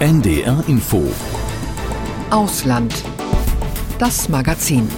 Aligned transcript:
NDR 0.00 0.62
Info 0.68 1.12
Ausland. 2.30 2.94
Das 3.98 4.28
Magazin. 4.28 4.88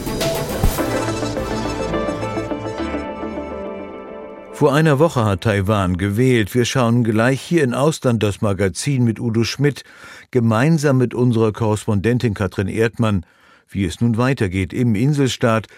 Vor 4.52 4.74
einer 4.74 4.98
Woche 4.98 5.24
hat 5.24 5.40
Taiwan 5.40 5.96
gewählt. 5.96 6.54
Wir 6.54 6.66
schauen 6.66 7.02
gleich 7.02 7.40
hier 7.40 7.64
in 7.64 7.72
Ausland 7.72 8.22
das 8.22 8.42
Magazin 8.42 9.04
mit 9.04 9.18
Udo 9.20 9.44
Schmidt, 9.44 9.84
gemeinsam 10.32 10.98
mit 10.98 11.14
unserer 11.14 11.52
Korrespondentin 11.52 12.34
Katrin 12.34 12.68
Erdmann, 12.68 13.24
wie 13.70 13.86
es 13.86 14.02
nun 14.02 14.18
weitergeht 14.18 14.74
im 14.74 14.94
Inselstaat, 14.94 15.68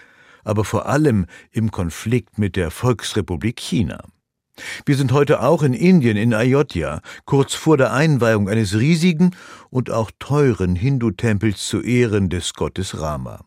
aber 0.43 0.65
vor 0.65 0.89
allem 0.89 1.27
im 1.53 1.71
Konflikt 1.71 2.39
mit 2.39 2.57
der 2.57 2.71
Volksrepublik 2.71 3.57
China. 3.57 4.03
Wir 4.85 4.95
sind 4.95 5.11
heute 5.11 5.41
auch 5.41 5.63
in 5.63 5.73
Indien, 5.73 6.17
in 6.17 6.33
Ayodhya, 6.33 7.01
kurz 7.25 7.53
vor 7.53 7.77
der 7.77 7.93
Einweihung 7.93 8.49
eines 8.49 8.77
riesigen 8.77 9.31
und 9.69 9.89
auch 9.89 10.11
teuren 10.19 10.75
Hindu-Tempels 10.75 11.67
zu 11.67 11.81
Ehren 11.81 12.29
des 12.29 12.53
Gottes 12.53 12.99
Rama. 12.99 13.39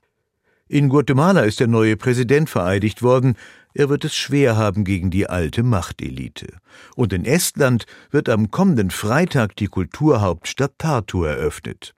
In 0.68 0.88
Guatemala 0.88 1.42
ist 1.42 1.60
der 1.60 1.68
neue 1.68 1.96
Präsident 1.96 2.50
vereidigt 2.50 3.02
worden, 3.02 3.36
er 3.72 3.88
wird 3.90 4.06
es 4.06 4.16
schwer 4.16 4.56
haben 4.56 4.84
gegen 4.84 5.10
die 5.10 5.28
alte 5.28 5.62
Machtelite. 5.62 6.46
Und 6.94 7.12
in 7.12 7.26
Estland 7.26 7.84
wird 8.10 8.30
am 8.30 8.50
kommenden 8.50 8.90
Freitag 8.90 9.54
die 9.56 9.66
Kulturhauptstadt 9.66 10.78
Tartu 10.78 11.24
eröffnet. 11.24 11.94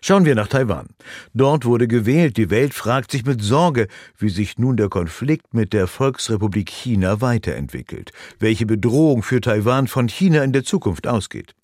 Schauen 0.00 0.24
wir 0.24 0.34
nach 0.34 0.48
Taiwan. 0.48 0.88
Dort 1.34 1.64
wurde 1.64 1.88
gewählt. 1.88 2.36
Die 2.36 2.50
Welt 2.50 2.74
fragt 2.74 3.10
sich 3.10 3.24
mit 3.24 3.42
Sorge, 3.42 3.88
wie 4.18 4.28
sich 4.28 4.58
nun 4.58 4.76
der 4.76 4.88
Konflikt 4.88 5.54
mit 5.54 5.72
der 5.72 5.86
Volksrepublik 5.86 6.70
China 6.70 7.20
weiterentwickelt, 7.20 8.12
welche 8.38 8.66
Bedrohung 8.66 9.22
für 9.22 9.40
Taiwan 9.40 9.88
von 9.88 10.08
China 10.08 10.42
in 10.42 10.52
der 10.52 10.64
Zukunft 10.64 11.06
ausgeht. 11.06 11.54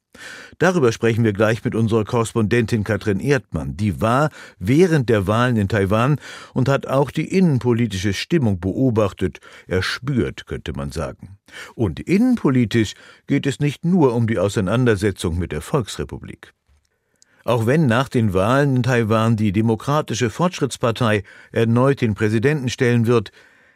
Darüber 0.58 0.92
sprechen 0.92 1.24
wir 1.24 1.32
gleich 1.32 1.64
mit 1.64 1.74
unserer 1.74 2.04
Korrespondentin 2.04 2.84
Katrin 2.84 3.20
Erdmann. 3.20 3.76
Die 3.76 4.00
war 4.00 4.30
während 4.58 5.08
der 5.08 5.26
Wahlen 5.26 5.56
in 5.56 5.68
Taiwan 5.68 6.20
und 6.52 6.68
hat 6.68 6.86
auch 6.86 7.10
die 7.10 7.36
innenpolitische 7.36 8.12
Stimmung 8.12 8.60
beobachtet, 8.60 9.40
erspürt, 9.66 10.46
könnte 10.46 10.72
man 10.72 10.92
sagen. 10.92 11.38
Und 11.74 12.00
innenpolitisch 12.00 12.94
geht 13.26 13.46
es 13.46 13.60
nicht 13.60 13.84
nur 13.84 14.14
um 14.14 14.26
die 14.26 14.38
Auseinandersetzung 14.38 15.38
mit 15.38 15.52
der 15.52 15.60
Volksrepublik. 15.60 16.52
Auch 17.44 17.66
wenn 17.66 17.86
nach 17.86 18.08
den 18.08 18.32
Wahlen 18.32 18.76
in 18.76 18.82
Taiwan 18.82 19.36
die 19.36 19.52
Demokratische 19.52 20.30
Fortschrittspartei 20.30 21.24
erneut 21.52 22.00
den 22.00 22.14
Präsidenten 22.14 22.70
stellen 22.70 23.06
wird, 23.06 23.32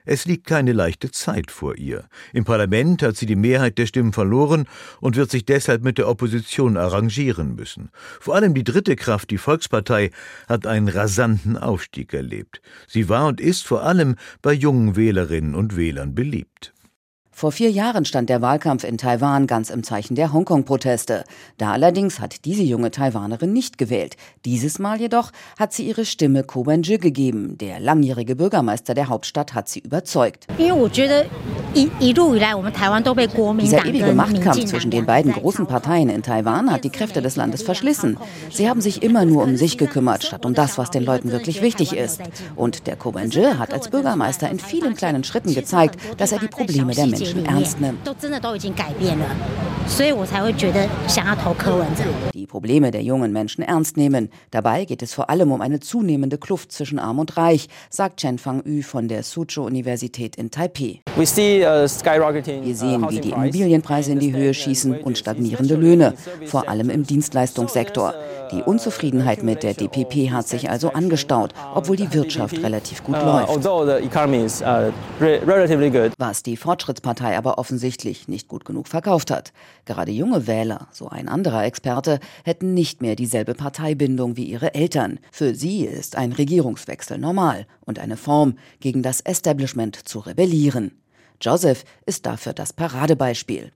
es 0.06 0.24
liegt 0.24 0.46
keine 0.46 0.72
leichte 0.72 1.10
Zeit 1.10 1.50
vor 1.50 1.76
ihr. 1.76 2.08
Im 2.32 2.46
Parlament 2.46 3.02
hat 3.02 3.18
sie 3.18 3.26
die 3.26 3.36
Mehrheit 3.36 3.76
der 3.76 3.84
Stimmen 3.84 4.14
verloren 4.14 4.66
und 5.02 5.16
wird 5.16 5.30
sich 5.30 5.44
deshalb 5.44 5.84
mit 5.84 5.98
der 5.98 6.08
Opposition 6.08 6.78
arrangieren 6.78 7.56
müssen. 7.56 7.90
Vor 8.18 8.34
allem 8.34 8.54
die 8.54 8.64
dritte 8.64 8.96
Kraft, 8.96 9.30
die 9.30 9.36
Volkspartei, 9.36 10.12
hat 10.48 10.66
einen 10.66 10.88
rasanten 10.88 11.58
Aufstieg 11.58 12.14
erlebt. 12.14 12.62
Sie 12.86 13.10
war 13.10 13.26
und 13.26 13.38
ist 13.38 13.66
vor 13.66 13.82
allem 13.82 14.16
bei 14.40 14.54
jungen 14.54 14.96
Wählerinnen 14.96 15.54
und 15.54 15.76
Wählern 15.76 16.14
beliebt. 16.14 16.72
Vor 17.38 17.52
vier 17.52 17.70
Jahren 17.70 18.04
stand 18.04 18.30
der 18.30 18.42
Wahlkampf 18.42 18.82
in 18.82 18.98
Taiwan 18.98 19.46
ganz 19.46 19.70
im 19.70 19.84
Zeichen 19.84 20.16
der 20.16 20.32
Hongkong-Proteste. 20.32 21.22
Da 21.56 21.70
allerdings 21.70 22.18
hat 22.18 22.44
diese 22.44 22.64
junge 22.64 22.90
Taiwanerin 22.90 23.52
nicht 23.52 23.78
gewählt. 23.78 24.16
Dieses 24.44 24.80
Mal 24.80 25.00
jedoch 25.00 25.30
hat 25.56 25.72
sie 25.72 25.86
ihre 25.86 26.04
Stimme 26.04 26.42
Ko 26.42 26.66
Wen-je 26.66 26.98
gegeben. 26.98 27.56
Der 27.56 27.78
langjährige 27.78 28.34
Bürgermeister 28.34 28.92
der 28.92 29.08
Hauptstadt 29.08 29.54
hat 29.54 29.68
sie 29.68 29.78
überzeugt. 29.78 30.48
Dieser 33.60 33.86
ewige 33.86 34.14
Machtkampf 34.14 34.64
zwischen 34.64 34.90
den 34.90 35.06
beiden 35.06 35.30
großen 35.30 35.68
Parteien 35.68 36.08
in 36.08 36.24
Taiwan 36.24 36.72
hat 36.72 36.82
die 36.82 36.90
Kräfte 36.90 37.22
des 37.22 37.36
Landes 37.36 37.62
verschlissen. 37.62 38.18
Sie 38.50 38.68
haben 38.68 38.80
sich 38.80 39.04
immer 39.04 39.24
nur 39.24 39.44
um 39.44 39.56
sich 39.56 39.78
gekümmert, 39.78 40.24
statt 40.24 40.44
um 40.44 40.54
das, 40.54 40.76
was 40.76 40.90
den 40.90 41.04
Leuten 41.04 41.30
wirklich 41.30 41.62
wichtig 41.62 41.92
ist. 41.92 42.20
Und 42.56 42.88
der 42.88 42.96
Ko 42.96 43.14
Wen-je 43.14 43.58
hat 43.58 43.72
als 43.72 43.90
Bürgermeister 43.90 44.50
in 44.50 44.58
vielen 44.58 44.96
kleinen 44.96 45.22
Schritten 45.22 45.54
gezeigt, 45.54 46.00
dass 46.16 46.32
er 46.32 46.40
die 46.40 46.48
Probleme 46.48 46.94
der 46.94 47.06
Menschen 47.06 47.27
Menschen 47.34 47.46
ernst 47.46 47.80
nimmt. 47.80 47.98
Die 52.34 52.46
Probleme 52.46 52.90
der 52.90 53.02
jungen 53.02 53.32
Menschen 53.32 53.62
ernst 53.62 53.96
nehmen. 53.96 54.30
Dabei 54.50 54.84
geht 54.84 55.02
es 55.02 55.14
vor 55.14 55.30
allem 55.30 55.52
um 55.52 55.60
eine 55.60 55.80
zunehmende 55.80 56.38
Kluft 56.38 56.72
zwischen 56.72 56.98
Arm 56.98 57.18
und 57.18 57.36
Reich, 57.36 57.68
sagt 57.90 58.20
Chen 58.20 58.38
Fang-Yu 58.38 58.82
von 58.82 59.08
der 59.08 59.22
Suzhou-Universität 59.22 60.36
in 60.36 60.50
Taipei. 60.50 61.00
Uh, 61.16 61.20
Wir 61.20 61.26
sehen, 61.26 63.06
wie 63.10 63.20
die 63.20 63.30
Immobilienpreise 63.30 64.12
in 64.12 64.20
die 64.20 64.32
Höhe 64.34 64.54
schießen 64.54 65.00
und 65.00 65.18
stagnierende 65.18 65.74
Löhne, 65.74 66.14
vor 66.46 66.68
allem 66.68 66.90
im 66.90 67.04
Dienstleistungssektor. 67.04 68.14
Die 68.52 68.62
Unzufriedenheit 68.62 69.42
mit 69.42 69.62
der 69.62 69.74
DPP 69.74 70.30
hat 70.30 70.48
sich 70.48 70.70
also 70.70 70.92
angestaut, 70.92 71.52
obwohl 71.74 71.96
die 71.96 72.12
Wirtschaft 72.14 72.62
relativ 72.62 73.04
gut 73.04 73.16
läuft. 73.16 73.48
Was 76.18 76.42
die 76.42 76.56
Fortschrittspartei 76.56 77.07
aber 77.08 77.58
offensichtlich 77.58 78.28
nicht 78.28 78.48
gut 78.48 78.64
genug 78.64 78.88
verkauft 78.88 79.30
hat. 79.30 79.52
Gerade 79.84 80.12
junge 80.12 80.46
Wähler, 80.46 80.88
so 80.92 81.08
ein 81.08 81.28
anderer 81.28 81.64
Experte, 81.64 82.20
hätten 82.44 82.74
nicht 82.74 83.02
mehr 83.02 83.16
dieselbe 83.16 83.54
Parteibindung 83.54 84.36
wie 84.36 84.44
ihre 84.44 84.74
Eltern. 84.74 85.18
Für 85.32 85.54
sie 85.54 85.84
ist 85.84 86.16
ein 86.16 86.32
Regierungswechsel 86.32 87.18
normal 87.18 87.66
und 87.84 87.98
eine 87.98 88.16
Form, 88.16 88.56
gegen 88.80 89.02
das 89.02 89.20
Establishment 89.20 89.96
zu 90.08 90.18
rebellieren. 90.18 90.92
Joseph 91.40 91.84
ist 92.04 92.26
dafür 92.26 92.52
das 92.52 92.72
Paradebeispiel. 92.72 93.70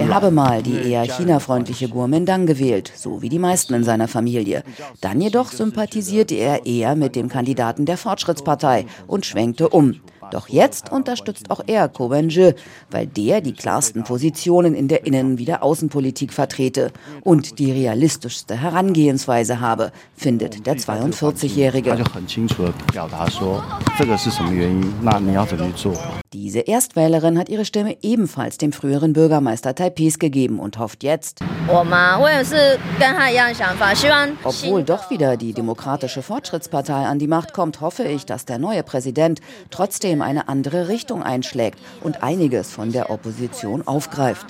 Er 0.00 0.08
habe 0.08 0.30
mal 0.32 0.62
die 0.64 0.90
eher 0.90 1.04
China-freundliche 1.04 1.88
Kuomintang 1.88 2.46
gewählt, 2.46 2.90
so 2.92 3.22
wie 3.22 3.28
die 3.28 3.38
meisten 3.38 3.74
in 3.74 3.84
seiner 3.84 4.08
Familie. 4.08 4.64
Dann 5.00 5.20
jedoch 5.20 5.52
sympathisierte 5.52 6.34
er 6.34 6.66
eher 6.66 6.96
mit 6.96 7.14
dem 7.14 7.28
Kandidaten 7.28 7.86
der 7.86 7.98
Fortschrittspartei 7.98 8.86
und 9.06 9.24
schwenkte 9.24 9.68
um. 9.68 10.00
Doch 10.30 10.48
jetzt 10.48 10.90
unterstützt 10.92 11.50
auch 11.50 11.60
er 11.66 11.88
Ko 11.88 12.10
Wen-je, 12.10 12.54
weil 12.90 13.06
der 13.06 13.40
die 13.40 13.52
klarsten 13.52 14.04
Positionen 14.04 14.74
in 14.74 14.88
der 14.88 15.06
Innen- 15.06 15.38
wie 15.38 15.44
der 15.44 15.62
Außenpolitik 15.62 16.32
vertrete 16.32 16.92
und 17.22 17.58
die 17.58 17.72
realistischste 17.72 18.60
Herangehensweise 18.60 19.60
habe, 19.60 19.92
findet 20.16 20.66
der 20.66 20.76
42-Jährige. 20.76 21.96
Diese 26.32 26.58
Erstwählerin 26.60 27.38
hat 27.38 27.48
ihre 27.48 27.64
Stimme 27.64 27.96
ebenfalls 28.02 28.58
dem 28.58 28.72
früheren 28.72 29.12
Bürgermeister 29.12 29.74
Taipehs 29.74 30.18
gegeben 30.18 30.58
und 30.58 30.78
hofft 30.78 31.02
jetzt, 31.02 31.40
obwohl 34.44 34.82
doch 34.84 35.10
wieder 35.10 35.36
die 35.36 35.52
Demokratische 35.52 36.22
Fortschrittspartei 36.22 37.06
an 37.06 37.18
die 37.18 37.26
Macht 37.26 37.52
kommt, 37.52 37.80
hoffe 37.80 38.04
ich, 38.04 38.26
dass 38.26 38.44
der 38.44 38.58
neue 38.58 38.82
Präsident 38.82 39.40
trotzdem 39.70 40.15
eine 40.22 40.48
andere 40.48 40.88
Richtung 40.88 41.22
einschlägt 41.22 41.78
und 42.02 42.22
einiges 42.22 42.70
von 42.70 42.92
der 42.92 43.10
Opposition 43.10 43.86
aufgreift. 43.86 44.46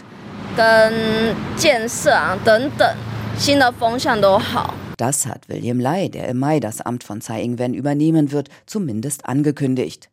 Das 4.97 5.27
hat 5.27 5.49
William 5.49 5.79
Lai, 5.79 6.09
der 6.09 6.29
im 6.29 6.39
Mai 6.39 6.59
das 6.59 6.81
Amt 6.81 7.05
von 7.05 7.21
Tsai 7.21 7.43
Ing-wen 7.43 7.75
übernehmen 7.75 8.33
wird, 8.33 8.49
zumindest 8.65 9.27
angekündigt. 9.27 10.09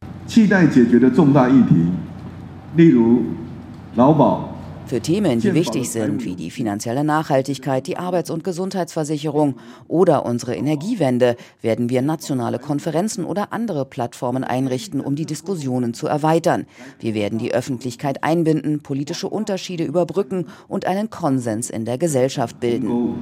Für 4.85 4.99
Themen, 4.99 5.39
die 5.39 5.53
wichtig 5.53 5.89
sind, 5.89 6.25
wie 6.25 6.35
die 6.35 6.51
finanzielle 6.51 7.03
Nachhaltigkeit, 7.03 7.87
die 7.87 7.97
Arbeits- 7.97 8.29
und 8.29 8.43
Gesundheitsversicherung 8.43 9.55
oder 9.87 10.25
unsere 10.25 10.55
Energiewende, 10.55 11.37
werden 11.61 11.89
wir 11.89 12.01
nationale 12.01 12.59
Konferenzen 12.59 13.23
oder 13.25 13.53
andere 13.53 13.85
Plattformen 13.85 14.43
einrichten, 14.43 14.99
um 14.99 15.15
die 15.15 15.25
Diskussionen 15.25 15.93
zu 15.93 16.07
erweitern. 16.07 16.65
Wir 16.99 17.13
werden 17.13 17.39
die 17.39 17.53
Öffentlichkeit 17.53 18.23
einbinden, 18.23 18.81
politische 18.81 19.29
Unterschiede 19.29 19.85
überbrücken 19.85 20.47
und 20.67 20.85
einen 20.85 21.09
Konsens 21.09 21.69
in 21.69 21.85
der 21.85 21.97
Gesellschaft 21.97 22.59
bilden. 22.59 23.15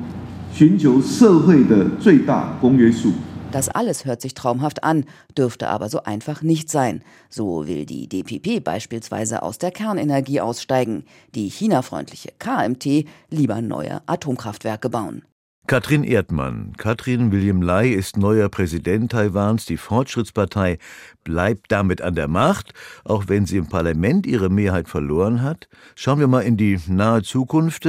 Das 3.51 3.67
alles 3.67 4.05
hört 4.05 4.21
sich 4.21 4.33
traumhaft 4.33 4.85
an, 4.85 5.05
dürfte 5.37 5.67
aber 5.67 5.89
so 5.89 6.03
einfach 6.03 6.41
nicht 6.41 6.69
sein. 6.69 7.03
So 7.29 7.67
will 7.67 7.85
die 7.85 8.07
DPP 8.07 8.63
beispielsweise 8.63 9.43
aus 9.43 9.57
der 9.57 9.71
Kernenergie 9.71 10.39
aussteigen, 10.39 11.03
die 11.35 11.49
China-freundliche 11.49 12.29
KMT 12.39 13.05
lieber 13.29 13.61
neue 13.61 14.01
Atomkraftwerke 14.05 14.89
bauen. 14.89 15.23
Katrin 15.67 16.03
Erdmann. 16.03 16.73
Katrin 16.75 17.31
William 17.31 17.61
Lai 17.61 17.89
ist 17.89 18.17
neuer 18.17 18.49
Präsident 18.49 19.13
Taiwans. 19.13 19.65
Die 19.65 19.77
Fortschrittspartei 19.77 20.79
bleibt 21.23 21.71
damit 21.71 22.01
an 22.01 22.15
der 22.15 22.27
Macht, 22.27 22.73
auch 23.05 23.25
wenn 23.27 23.45
sie 23.45 23.57
im 23.57 23.67
Parlament 23.67 24.25
ihre 24.25 24.49
Mehrheit 24.49 24.89
verloren 24.89 25.41
hat. 25.41 25.69
Schauen 25.95 26.19
wir 26.19 26.27
mal 26.27 26.41
in 26.41 26.57
die 26.57 26.77
nahe 26.87 27.21
Zukunft. 27.21 27.87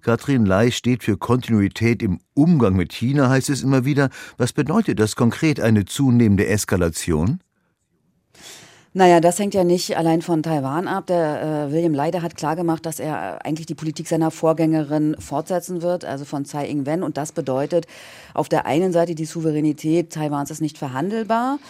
Katrin 0.00 0.46
Lai 0.46 0.70
steht 0.70 1.02
für 1.02 1.18
Kontinuität 1.18 2.02
im 2.02 2.18
Umgang 2.32 2.76
mit 2.76 2.94
China, 2.94 3.28
heißt 3.28 3.50
es 3.50 3.62
immer 3.62 3.84
wieder. 3.84 4.08
Was 4.38 4.54
bedeutet 4.54 4.98
das 4.98 5.14
konkret, 5.14 5.60
eine 5.60 5.84
zunehmende 5.84 6.46
Eskalation? 6.46 7.40
Naja, 8.98 9.20
das 9.20 9.38
hängt 9.38 9.54
ja 9.54 9.62
nicht 9.62 9.96
allein 9.96 10.22
von 10.22 10.42
Taiwan 10.42 10.88
ab. 10.88 11.06
Der 11.06 11.68
äh, 11.68 11.72
William 11.72 11.94
Leider 11.94 12.20
hat 12.20 12.34
klargemacht, 12.34 12.84
dass 12.84 12.98
er 12.98 13.46
eigentlich 13.46 13.66
die 13.66 13.76
Politik 13.76 14.08
seiner 14.08 14.32
Vorgängerin 14.32 15.14
fortsetzen 15.20 15.82
wird, 15.82 16.04
also 16.04 16.24
von 16.24 16.44
Tsai 16.44 16.68
Ing-wen. 16.68 17.04
Und 17.04 17.16
das 17.16 17.30
bedeutet 17.30 17.86
auf 18.34 18.48
der 18.48 18.66
einen 18.66 18.92
Seite, 18.92 19.14
die 19.14 19.24
Souveränität 19.24 20.12
Taiwans 20.12 20.50
ist 20.50 20.60
nicht 20.60 20.78
verhandelbar. 20.78 21.60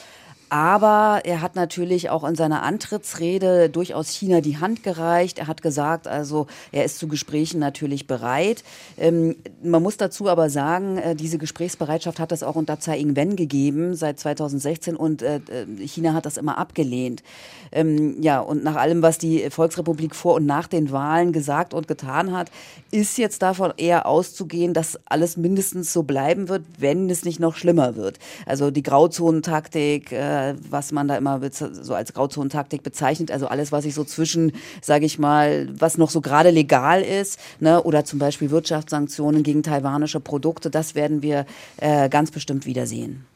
Aber 0.50 1.20
er 1.24 1.42
hat 1.42 1.56
natürlich 1.56 2.10
auch 2.10 2.24
in 2.24 2.34
seiner 2.34 2.62
Antrittsrede 2.62 3.68
durchaus 3.68 4.08
China 4.08 4.40
die 4.40 4.58
Hand 4.58 4.82
gereicht. 4.82 5.38
Er 5.38 5.46
hat 5.46 5.62
gesagt, 5.62 6.08
also 6.08 6.46
er 6.72 6.84
ist 6.84 6.98
zu 6.98 7.08
Gesprächen 7.08 7.60
natürlich 7.60 8.06
bereit. 8.06 8.64
Ähm, 8.96 9.36
man 9.62 9.82
muss 9.82 9.96
dazu 9.98 10.28
aber 10.28 10.48
sagen, 10.48 10.96
äh, 10.98 11.14
diese 11.14 11.38
Gesprächsbereitschaft 11.38 12.18
hat 12.18 12.32
es 12.32 12.42
auch 12.42 12.56
unter 12.56 12.80
Tsai 12.80 12.98
Ing-wen 12.98 13.36
gegeben 13.36 13.94
seit 13.94 14.18
2016 14.18 14.96
und 14.96 15.22
äh, 15.22 15.36
äh, 15.36 15.86
China 15.86 16.14
hat 16.14 16.24
das 16.24 16.36
immer 16.36 16.56
abgelehnt. 16.56 17.22
Ähm, 17.70 18.22
ja, 18.22 18.40
und 18.40 18.64
nach 18.64 18.76
allem, 18.76 19.02
was 19.02 19.18
die 19.18 19.50
Volksrepublik 19.50 20.14
vor 20.14 20.34
und 20.34 20.46
nach 20.46 20.66
den 20.66 20.90
Wahlen 20.90 21.32
gesagt 21.32 21.74
und 21.74 21.88
getan 21.88 22.32
hat, 22.32 22.50
ist 22.90 23.18
jetzt 23.18 23.42
davon 23.42 23.74
eher 23.76 24.06
auszugehen, 24.06 24.72
dass 24.72 24.98
alles 25.04 25.36
mindestens 25.36 25.92
so 25.92 26.02
bleiben 26.02 26.48
wird, 26.48 26.62
wenn 26.78 27.10
es 27.10 27.24
nicht 27.24 27.40
noch 27.40 27.56
schlimmer 27.56 27.96
wird. 27.96 28.18
Also 28.46 28.70
die 28.70 28.82
Grauzonentaktik, 28.82 30.12
äh, 30.12 30.37
was 30.68 30.92
man 30.92 31.08
da 31.08 31.16
immer 31.16 31.40
so 31.52 31.94
als 31.94 32.12
Grauzonentaktik 32.12 32.82
bezeichnet. 32.82 33.30
Also 33.30 33.46
alles, 33.46 33.72
was 33.72 33.84
sich 33.84 33.94
so 33.94 34.04
zwischen, 34.04 34.52
sage 34.82 35.06
ich 35.06 35.18
mal, 35.18 35.68
was 35.78 35.98
noch 35.98 36.10
so 36.10 36.20
gerade 36.20 36.50
legal 36.50 37.02
ist, 37.02 37.38
ne, 37.60 37.82
oder 37.82 38.04
zum 38.04 38.18
Beispiel 38.18 38.50
Wirtschaftssanktionen 38.50 39.42
gegen 39.42 39.62
taiwanische 39.62 40.20
Produkte, 40.20 40.70
das 40.70 40.94
werden 40.94 41.22
wir 41.22 41.46
äh, 41.78 42.08
ganz 42.08 42.30
bestimmt 42.30 42.66
wiedersehen. 42.66 43.26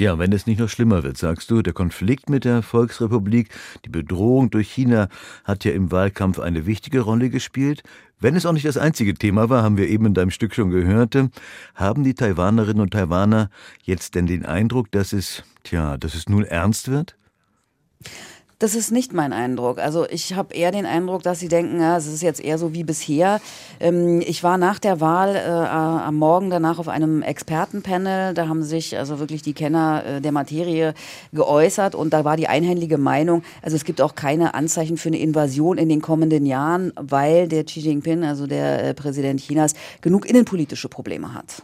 Ja, 0.00 0.16
wenn 0.18 0.32
es 0.32 0.46
nicht 0.46 0.60
noch 0.60 0.68
schlimmer 0.68 1.02
wird, 1.02 1.18
sagst 1.18 1.50
du, 1.50 1.60
der 1.60 1.72
Konflikt 1.72 2.30
mit 2.30 2.44
der 2.44 2.62
Volksrepublik, 2.62 3.48
die 3.84 3.88
Bedrohung 3.88 4.48
durch 4.48 4.70
China 4.70 5.08
hat 5.42 5.64
ja 5.64 5.72
im 5.72 5.90
Wahlkampf 5.90 6.38
eine 6.38 6.66
wichtige 6.66 7.00
Rolle 7.00 7.30
gespielt. 7.30 7.82
Wenn 8.20 8.36
es 8.36 8.46
auch 8.46 8.52
nicht 8.52 8.64
das 8.64 8.76
einzige 8.76 9.14
Thema 9.14 9.48
war, 9.48 9.64
haben 9.64 9.76
wir 9.76 9.88
eben 9.88 10.06
in 10.06 10.14
deinem 10.14 10.30
Stück 10.30 10.54
schon 10.54 10.70
gehört, 10.70 11.16
haben 11.74 12.04
die 12.04 12.14
Taiwanerinnen 12.14 12.80
und 12.80 12.92
Taiwaner 12.92 13.50
jetzt 13.82 14.14
denn 14.14 14.26
den 14.26 14.46
Eindruck, 14.46 14.92
dass 14.92 15.12
es, 15.12 15.42
tja, 15.64 15.96
dass 15.96 16.14
es 16.14 16.28
nun 16.28 16.44
ernst 16.44 16.88
wird? 16.88 17.16
Das 18.60 18.74
ist 18.74 18.90
nicht 18.90 19.12
mein 19.12 19.32
Eindruck. 19.32 19.78
Also 19.78 20.04
ich 20.10 20.34
habe 20.34 20.52
eher 20.52 20.72
den 20.72 20.84
Eindruck, 20.84 21.22
dass 21.22 21.38
sie 21.38 21.46
denken, 21.46 21.80
ja, 21.80 21.96
es 21.96 22.08
ist 22.08 22.22
jetzt 22.22 22.40
eher 22.40 22.58
so 22.58 22.74
wie 22.74 22.82
bisher. 22.82 23.40
Ähm, 23.78 24.20
ich 24.20 24.42
war 24.42 24.58
nach 24.58 24.80
der 24.80 25.00
Wahl 25.00 25.36
äh, 25.36 25.48
am 25.48 26.16
Morgen 26.16 26.50
danach 26.50 26.80
auf 26.80 26.88
einem 26.88 27.22
Expertenpanel. 27.22 28.34
Da 28.34 28.48
haben 28.48 28.64
sich 28.64 28.98
also 28.98 29.20
wirklich 29.20 29.42
die 29.42 29.52
Kenner 29.52 30.02
äh, 30.04 30.20
der 30.20 30.32
Materie 30.32 30.94
geäußert 31.32 31.94
und 31.94 32.12
da 32.12 32.24
war 32.24 32.36
die 32.36 32.48
einhellige 32.48 32.98
Meinung, 32.98 33.44
also 33.62 33.76
es 33.76 33.84
gibt 33.84 34.00
auch 34.00 34.16
keine 34.16 34.54
Anzeichen 34.54 34.96
für 34.96 35.10
eine 35.10 35.20
Invasion 35.20 35.78
in 35.78 35.88
den 35.88 36.02
kommenden 36.02 36.44
Jahren, 36.44 36.92
weil 36.96 37.46
der 37.46 37.62
Xi 37.62 37.78
Jinping, 37.78 38.24
also 38.24 38.48
der 38.48 38.88
äh, 38.88 38.94
Präsident 38.94 39.40
Chinas, 39.40 39.74
genug 40.00 40.28
innenpolitische 40.28 40.88
Probleme 40.88 41.32
hat. 41.32 41.62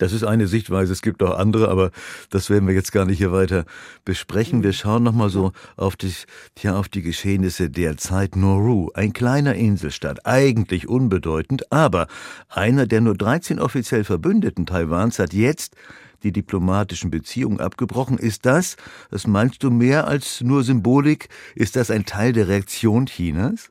Das 0.00 0.14
ist 0.14 0.24
eine 0.24 0.46
Sichtweise, 0.46 0.94
es 0.94 1.02
gibt 1.02 1.22
auch 1.22 1.38
andere, 1.38 1.68
aber 1.68 1.90
das 2.30 2.48
werden 2.48 2.66
wir 2.66 2.74
jetzt 2.74 2.90
gar 2.90 3.04
nicht 3.04 3.18
hier 3.18 3.32
weiter 3.32 3.66
besprechen. 4.06 4.62
Wir 4.62 4.72
schauen 4.72 5.02
nochmal 5.02 5.28
so 5.28 5.52
auf 5.76 5.94
die, 5.94 6.10
tja, 6.54 6.74
auf 6.74 6.88
die 6.88 7.02
Geschehnisse 7.02 7.68
der 7.68 7.98
Zeit. 7.98 8.34
Nauru, 8.34 8.88
ein 8.94 9.12
kleiner 9.12 9.54
Inselstaat, 9.54 10.24
eigentlich 10.24 10.88
unbedeutend, 10.88 11.70
aber 11.70 12.06
einer 12.48 12.86
der 12.86 13.02
nur 13.02 13.14
13 13.14 13.60
offiziell 13.60 14.04
Verbündeten 14.04 14.64
Taiwans 14.64 15.18
hat 15.18 15.34
jetzt 15.34 15.76
die 16.22 16.32
diplomatischen 16.32 17.10
Beziehungen 17.10 17.60
abgebrochen. 17.60 18.16
Ist 18.16 18.46
das, 18.46 18.76
das 19.10 19.26
meinst 19.26 19.62
du 19.62 19.70
mehr 19.70 20.08
als 20.08 20.40
nur 20.40 20.64
Symbolik? 20.64 21.28
Ist 21.54 21.76
das 21.76 21.90
ein 21.90 22.06
Teil 22.06 22.32
der 22.32 22.48
Reaktion 22.48 23.04
Chinas? 23.04 23.70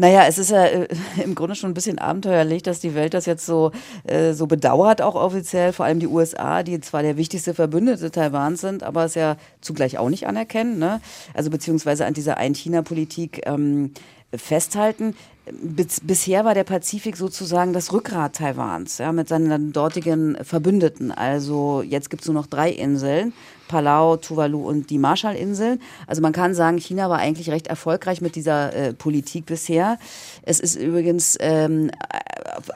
Naja, 0.00 0.26
es 0.28 0.38
ist 0.38 0.50
ja 0.50 0.64
äh, 0.64 0.86
im 1.24 1.34
Grunde 1.34 1.56
schon 1.56 1.70
ein 1.70 1.74
bisschen 1.74 1.98
abenteuerlich, 1.98 2.62
dass 2.62 2.78
die 2.78 2.94
Welt 2.94 3.14
das 3.14 3.26
jetzt 3.26 3.44
so, 3.44 3.72
äh, 4.04 4.32
so 4.32 4.46
bedauert, 4.46 5.02
auch 5.02 5.16
offiziell, 5.16 5.72
vor 5.72 5.86
allem 5.86 5.98
die 5.98 6.06
USA, 6.06 6.62
die 6.62 6.80
zwar 6.80 7.02
der 7.02 7.16
wichtigste 7.16 7.52
Verbündete 7.52 8.12
Taiwans 8.12 8.60
sind, 8.60 8.84
aber 8.84 9.04
es 9.04 9.16
ja 9.16 9.36
zugleich 9.60 9.98
auch 9.98 10.08
nicht 10.08 10.28
anerkennen, 10.28 10.78
ne? 10.78 11.00
also 11.34 11.50
beziehungsweise 11.50 12.06
an 12.06 12.14
dieser 12.14 12.36
Ein-China-Politik 12.36 13.42
ähm, 13.46 13.92
festhalten. 14.34 15.14
Bis, 15.50 16.00
bisher 16.00 16.44
war 16.44 16.52
der 16.52 16.64
Pazifik 16.64 17.16
sozusagen 17.16 17.72
das 17.72 17.92
Rückgrat 17.92 18.36
Taiwans, 18.36 18.98
ja, 18.98 19.12
mit 19.12 19.28
seinen 19.28 19.72
dortigen 19.72 20.36
Verbündeten. 20.42 21.10
Also 21.10 21.82
jetzt 21.82 22.10
gibt 22.10 22.22
es 22.22 22.28
nur 22.28 22.34
noch 22.34 22.46
drei 22.46 22.70
Inseln, 22.70 23.32
Palau, 23.66 24.18
Tuvalu 24.18 24.68
und 24.68 24.90
die 24.90 24.98
Marshallinseln. 24.98 25.80
Also 26.06 26.20
man 26.20 26.32
kann 26.34 26.52
sagen, 26.52 26.76
China 26.76 27.08
war 27.08 27.18
eigentlich 27.18 27.48
recht 27.50 27.68
erfolgreich 27.68 28.20
mit 28.20 28.36
dieser 28.36 28.74
äh, 28.74 28.92
Politik 28.92 29.46
bisher. 29.46 29.98
Es 30.42 30.60
ist 30.60 30.76
übrigens 30.76 31.38
ähm, 31.40 31.90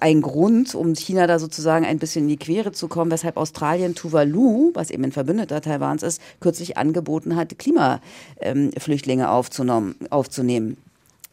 ein 0.00 0.22
Grund, 0.22 0.75
um 0.75 0.94
China 0.94 1.26
da 1.26 1.38
sozusagen 1.38 1.84
ein 1.84 1.99
bisschen 1.99 2.22
in 2.22 2.28
die 2.28 2.38
Quere 2.38 2.72
zu 2.72 2.88
kommen, 2.88 3.10
weshalb 3.10 3.37
Australien 3.37 3.94
Tuvalu, 3.94 4.70
was 4.72 4.90
eben 4.90 5.04
ein 5.04 5.12
Verbündeter 5.12 5.60
Taiwans 5.60 6.02
ist, 6.02 6.22
kürzlich 6.40 6.78
angeboten 6.78 7.37
hat, 7.37 7.58
Klimaflüchtlinge 7.58 9.31
aufzunehmen. 9.31 10.76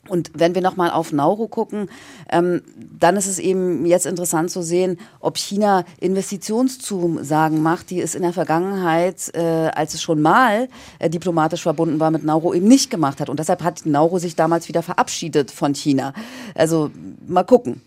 Und 0.10 0.32
wenn 0.34 0.56
wir 0.56 0.62
nochmal 0.62 0.92
auf 0.92 1.14
Nauru 1.14 1.48
gucken, 1.48 1.90
ähm, 2.30 2.62
dann 3.00 3.16
ist 3.16 3.28
es 3.28 3.40
eben 3.40 3.86
jetzt 3.86 4.06
interessant 4.06 4.52
zu 4.52 4.62
sehen, 4.62 5.00
ob 5.20 5.38
China 5.38 5.86
Investitionszusagen 6.00 7.62
macht, 7.62 7.90
die 7.90 8.02
es 8.02 8.16
in 8.16 8.24
der 8.24 8.34
Vergangenheit, 8.34 9.32
äh, 9.34 9.70
als 9.74 9.94
es 9.94 10.02
schon 10.02 10.22
mal 10.22 10.68
äh, 11.00 11.10
diplomatisch 11.10 11.64
verbunden 11.64 12.00
war 12.00 12.12
mit 12.12 12.24
Nauru, 12.24 12.54
eben 12.54 12.68
nicht 12.68 12.90
gemacht 12.90 13.20
hat. 13.20 13.30
Und 13.30 13.40
deshalb 13.40 13.64
hat 13.64 13.86
Nauru 13.86 14.20
sich 14.20 14.36
damals 14.36 14.68
wieder 14.68 14.84
verabschiedet 14.84 15.52
von 15.52 15.74
China. 15.74 16.14
Also 16.56 16.92
mal 17.28 17.44
gucken. 17.44 17.82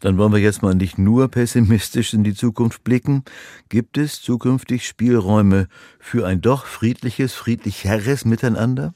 Dann 0.00 0.18
wollen 0.18 0.32
wir 0.32 0.40
jetzt 0.40 0.62
mal 0.62 0.74
nicht 0.74 0.98
nur 0.98 1.28
pessimistisch 1.28 2.12
in 2.12 2.24
die 2.24 2.34
Zukunft 2.34 2.84
blicken. 2.84 3.24
Gibt 3.68 3.96
es 3.96 4.20
zukünftig 4.20 4.86
Spielräume 4.86 5.68
für 5.98 6.26
ein 6.26 6.40
doch 6.40 6.66
friedliches, 6.66 7.32
friedlich 7.32 7.84
herres 7.84 8.24
Miteinander? 8.24 8.94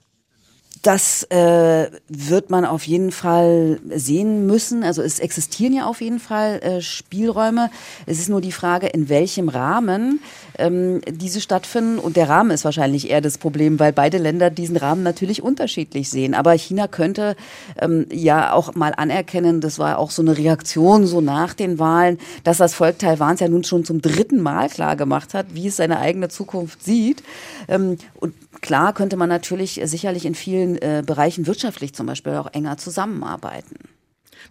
Das 0.82 1.24
äh, 1.24 1.90
wird 2.08 2.50
man 2.50 2.64
auf 2.64 2.86
jeden 2.86 3.10
Fall 3.10 3.80
sehen 3.94 4.46
müssen. 4.46 4.84
Also 4.84 5.02
es 5.02 5.18
existieren 5.18 5.72
ja 5.72 5.86
auf 5.86 6.00
jeden 6.00 6.20
Fall 6.20 6.60
äh, 6.62 6.80
Spielräume. 6.80 7.70
Es 8.06 8.18
ist 8.18 8.28
nur 8.28 8.40
die 8.40 8.52
Frage, 8.52 8.86
in 8.88 9.08
welchem 9.08 9.48
Rahmen 9.48 10.20
ähm, 10.58 11.00
diese 11.08 11.40
stattfinden. 11.40 11.98
Und 11.98 12.16
der 12.16 12.28
Rahmen 12.28 12.50
ist 12.50 12.64
wahrscheinlich 12.64 13.10
eher 13.10 13.20
das 13.20 13.38
Problem, 13.38 13.78
weil 13.78 13.92
beide 13.92 14.18
Länder 14.18 14.50
diesen 14.50 14.76
Rahmen 14.76 15.02
natürlich 15.02 15.42
unterschiedlich 15.42 16.10
sehen. 16.10 16.34
Aber 16.34 16.52
China 16.52 16.86
könnte 16.86 17.36
ähm, 17.80 18.06
ja 18.12 18.52
auch 18.52 18.74
mal 18.74 18.92
anerkennen, 18.96 19.60
das 19.60 19.78
war 19.78 19.98
auch 19.98 20.10
so 20.10 20.22
eine 20.22 20.36
Reaktion 20.36 21.06
so 21.06 21.20
nach 21.20 21.54
den 21.54 21.78
Wahlen, 21.78 22.18
dass 22.44 22.58
das 22.58 22.74
Volk 22.74 22.98
Taiwans 22.98 23.40
ja 23.40 23.48
nun 23.48 23.64
schon 23.64 23.84
zum 23.84 24.02
dritten 24.02 24.42
Mal 24.42 24.68
klar 24.68 24.96
gemacht 24.96 25.34
hat, 25.34 25.46
wie 25.54 25.68
es 25.68 25.76
seine 25.76 25.98
eigene 25.98 26.28
Zukunft 26.28 26.84
sieht. 26.84 27.22
Ähm, 27.68 27.96
und 28.20 28.34
klar 28.60 28.92
könnte 28.92 29.16
man 29.16 29.28
natürlich 29.28 29.80
sicherlich 29.84 30.26
in 30.26 30.34
vielen 30.34 30.67
äh, 30.76 31.02
Bereichen 31.04 31.46
wirtschaftlich 31.46 31.94
zum 31.94 32.06
Beispiel 32.06 32.34
auch 32.34 32.52
enger 32.52 32.76
zusammenarbeiten. 32.76 33.76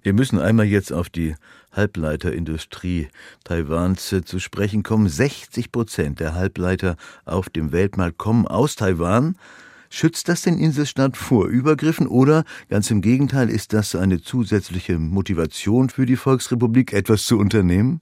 Wir 0.04 0.14
müssen 0.14 0.40
einmal 0.40 0.66
jetzt 0.66 0.92
auf 0.92 1.10
die 1.10 1.36
Halbleiterindustrie 1.72 3.08
Taiwans 3.44 4.12
äh, 4.12 4.24
zu 4.24 4.40
sprechen 4.40 4.84
kommen. 4.84 5.08
60 5.08 5.72
Prozent 5.72 6.20
der 6.20 6.36
Halbleiter 6.36 6.98
auf 7.26 7.50
dem 7.50 7.72
Weltmarkt 7.72 8.18
kommen 8.18 8.48
aus 8.48 8.76
Taiwan. 8.76 9.38
Schützt 9.90 10.28
das 10.28 10.42
den 10.42 10.60
Inselstaat 10.60 11.16
vor 11.16 11.48
Übergriffen 11.48 12.08
oder 12.08 12.44
ganz 12.70 12.92
im 12.92 13.02
Gegenteil 13.02 13.50
ist 13.50 13.72
das 13.72 13.96
eine 13.96 14.22
zusätzliche 14.22 15.00
Motivation 15.00 15.90
für 15.90 16.06
die 16.06 16.18
Volksrepublik, 16.18 16.92
etwas 16.92 17.26
zu 17.26 17.38
unternehmen? 17.38 18.02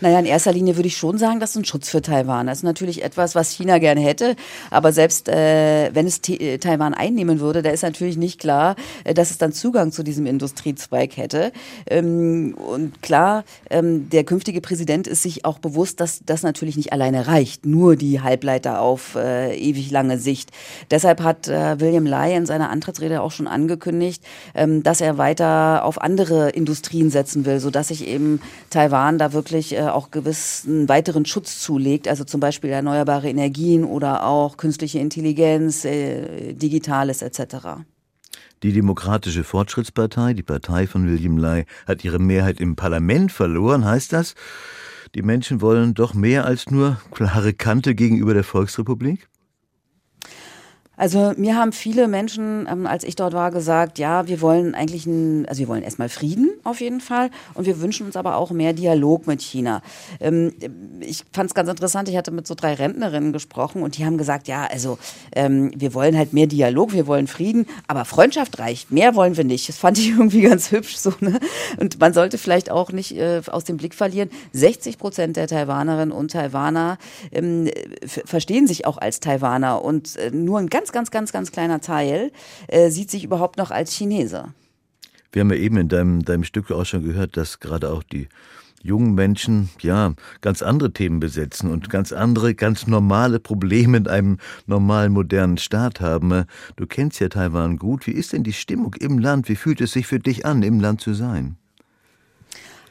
Naja, 0.00 0.20
in 0.20 0.26
erster 0.26 0.52
Linie 0.52 0.76
würde 0.76 0.86
ich 0.86 0.96
schon 0.96 1.18
sagen, 1.18 1.40
das 1.40 1.50
ist 1.50 1.56
ein 1.56 1.64
Schutz 1.64 1.88
für 1.88 2.00
Taiwan. 2.00 2.46
Das 2.46 2.58
ist 2.58 2.64
natürlich 2.64 3.02
etwas, 3.02 3.34
was 3.34 3.50
China 3.50 3.78
gerne 3.78 4.00
hätte. 4.00 4.36
Aber 4.70 4.92
selbst 4.92 5.28
äh, 5.28 5.90
wenn 5.92 6.06
es 6.06 6.20
äh, 6.28 6.58
Taiwan 6.58 6.94
einnehmen 6.94 7.40
würde, 7.40 7.62
da 7.62 7.70
ist 7.70 7.82
natürlich 7.82 8.16
nicht 8.16 8.38
klar, 8.38 8.76
äh, 9.02 9.12
dass 9.12 9.30
es 9.30 9.38
dann 9.38 9.52
Zugang 9.52 9.90
zu 9.90 10.04
diesem 10.04 10.26
Industriezweig 10.26 11.16
hätte. 11.16 11.52
Ähm, 11.88 12.54
und 12.54 13.02
klar, 13.02 13.44
ähm, 13.70 14.08
der 14.10 14.22
künftige 14.22 14.60
Präsident 14.60 15.08
ist 15.08 15.22
sich 15.22 15.44
auch 15.44 15.58
bewusst, 15.58 16.00
dass 16.00 16.20
das 16.24 16.44
natürlich 16.44 16.76
nicht 16.76 16.92
alleine 16.92 17.26
reicht. 17.26 17.66
Nur 17.66 17.96
die 17.96 18.20
Halbleiter 18.20 18.80
auf 18.80 19.16
äh, 19.16 19.56
ewig 19.58 19.90
lange 19.90 20.18
Sicht. 20.18 20.52
Deshalb 20.92 21.22
hat 21.22 21.48
äh, 21.48 21.80
William 21.80 22.06
Lai 22.06 22.36
in 22.36 22.46
seiner 22.46 22.70
Antrittsrede 22.70 23.20
auch 23.20 23.32
schon 23.32 23.48
angekündigt, 23.48 24.22
ähm, 24.54 24.84
dass 24.84 25.00
er 25.00 25.18
weiter 25.18 25.84
auf 25.84 26.00
andere 26.00 26.50
Industrien 26.50 27.10
setzen 27.10 27.44
will, 27.44 27.58
sodass 27.58 27.88
sich 27.88 28.06
eben 28.06 28.40
Taiwan 28.70 29.18
da 29.18 29.32
wirklich 29.32 29.74
äh, 29.74 29.87
auch 29.94 30.10
gewissen 30.10 30.88
weiteren 30.88 31.24
Schutz 31.24 31.60
zulegt, 31.60 32.08
also 32.08 32.24
zum 32.24 32.40
Beispiel 32.40 32.70
erneuerbare 32.70 33.28
Energien 33.28 33.84
oder 33.84 34.26
auch 34.26 34.56
künstliche 34.56 34.98
Intelligenz, 34.98 35.84
äh, 35.84 36.54
Digitales 36.54 37.22
etc. 37.22 37.84
Die 38.62 38.72
Demokratische 38.72 39.44
Fortschrittspartei, 39.44 40.34
die 40.34 40.42
Partei 40.42 40.86
von 40.86 41.06
William 41.06 41.38
Lai, 41.38 41.64
hat 41.86 42.04
ihre 42.04 42.18
Mehrheit 42.18 42.60
im 42.60 42.74
Parlament 42.74 43.30
verloren. 43.30 43.84
Heißt 43.84 44.12
das, 44.12 44.34
die 45.14 45.22
Menschen 45.22 45.60
wollen 45.60 45.94
doch 45.94 46.14
mehr 46.14 46.44
als 46.44 46.70
nur 46.70 47.00
klare 47.12 47.54
Kante 47.54 47.94
gegenüber 47.94 48.34
der 48.34 48.44
Volksrepublik? 48.44 49.28
Also 50.98 51.32
mir 51.36 51.56
haben 51.56 51.72
viele 51.72 52.08
Menschen, 52.08 52.66
ähm, 52.70 52.86
als 52.86 53.04
ich 53.04 53.14
dort 53.14 53.32
war, 53.32 53.52
gesagt, 53.52 54.00
ja, 54.00 54.26
wir 54.26 54.40
wollen 54.40 54.74
eigentlich 54.74 55.06
ein, 55.06 55.46
also 55.48 55.60
wir 55.60 55.68
wollen 55.68 55.84
erstmal 55.84 56.08
Frieden 56.08 56.50
auf 56.64 56.80
jeden 56.80 57.00
Fall 57.00 57.30
und 57.54 57.66
wir 57.66 57.80
wünschen 57.80 58.04
uns 58.04 58.16
aber 58.16 58.36
auch 58.36 58.50
mehr 58.50 58.72
Dialog 58.72 59.28
mit 59.28 59.40
China. 59.40 59.80
Ähm, 60.18 60.52
ich 61.00 61.24
fand 61.32 61.50
es 61.50 61.54
ganz 61.54 61.70
interessant, 61.70 62.08
ich 62.08 62.16
hatte 62.16 62.32
mit 62.32 62.48
so 62.48 62.56
drei 62.56 62.74
Rentnerinnen 62.74 63.32
gesprochen 63.32 63.82
und 63.82 63.96
die 63.96 64.04
haben 64.04 64.18
gesagt, 64.18 64.48
ja, 64.48 64.66
also 64.66 64.98
ähm, 65.36 65.70
wir 65.76 65.94
wollen 65.94 66.18
halt 66.18 66.32
mehr 66.32 66.48
Dialog, 66.48 66.92
wir 66.92 67.06
wollen 67.06 67.28
Frieden, 67.28 67.66
aber 67.86 68.04
Freundschaft 68.04 68.58
reicht, 68.58 68.90
mehr 68.90 69.14
wollen 69.14 69.36
wir 69.36 69.44
nicht. 69.44 69.68
Das 69.68 69.78
fand 69.78 69.98
ich 69.98 70.10
irgendwie 70.18 70.42
ganz 70.42 70.72
hübsch 70.72 70.96
so. 70.96 71.12
Ne? 71.20 71.38
Und 71.78 72.00
man 72.00 72.12
sollte 72.12 72.38
vielleicht 72.38 72.72
auch 72.72 72.90
nicht 72.90 73.16
äh, 73.16 73.40
aus 73.46 73.62
dem 73.62 73.76
Blick 73.76 73.94
verlieren, 73.94 74.30
60 74.52 74.98
Prozent 74.98 75.36
der 75.36 75.46
Taiwanerinnen 75.46 76.10
und 76.10 76.32
Taiwaner 76.32 76.98
ähm, 77.30 77.70
verstehen 78.04 78.66
sich 78.66 78.84
auch 78.84 78.98
als 78.98 79.20
Taiwaner 79.20 79.84
und 79.84 80.16
äh, 80.16 80.32
nur 80.32 80.58
ein 80.58 80.68
ganz 80.68 80.87
ganz, 80.92 81.10
ganz, 81.10 81.32
ganz, 81.32 81.32
ganz 81.32 81.52
kleiner 81.52 81.80
Teil 81.80 82.32
äh, 82.68 82.90
sieht 82.90 83.10
sich 83.10 83.24
überhaupt 83.24 83.58
noch 83.58 83.70
als 83.70 83.92
Chinese. 83.92 84.54
Wir 85.32 85.40
haben 85.40 85.50
ja 85.50 85.56
eben 85.56 85.76
in 85.76 85.88
deinem, 85.88 86.24
deinem 86.24 86.44
Stück 86.44 86.70
auch 86.70 86.84
schon 86.84 87.04
gehört, 87.04 87.36
dass 87.36 87.60
gerade 87.60 87.90
auch 87.90 88.02
die 88.02 88.28
jungen 88.82 89.14
Menschen 89.14 89.68
ja 89.80 90.14
ganz 90.40 90.62
andere 90.62 90.92
Themen 90.92 91.20
besetzen 91.20 91.70
und 91.70 91.90
ganz 91.90 92.12
andere, 92.12 92.54
ganz 92.54 92.86
normale 92.86 93.40
Probleme 93.40 93.98
in 93.98 94.06
einem 94.06 94.38
normalen, 94.66 95.12
modernen 95.12 95.58
Staat 95.58 96.00
haben. 96.00 96.44
Du 96.76 96.86
kennst 96.86 97.20
ja 97.20 97.28
Taiwan 97.28 97.76
gut. 97.76 98.06
Wie 98.06 98.12
ist 98.12 98.32
denn 98.32 98.44
die 98.44 98.52
Stimmung 98.52 98.94
im 98.94 99.18
Land? 99.18 99.48
Wie 99.48 99.56
fühlt 99.56 99.80
es 99.80 99.92
sich 99.92 100.06
für 100.06 100.18
dich 100.18 100.46
an, 100.46 100.62
im 100.62 100.80
Land 100.80 101.00
zu 101.00 101.14
sein? 101.14 101.56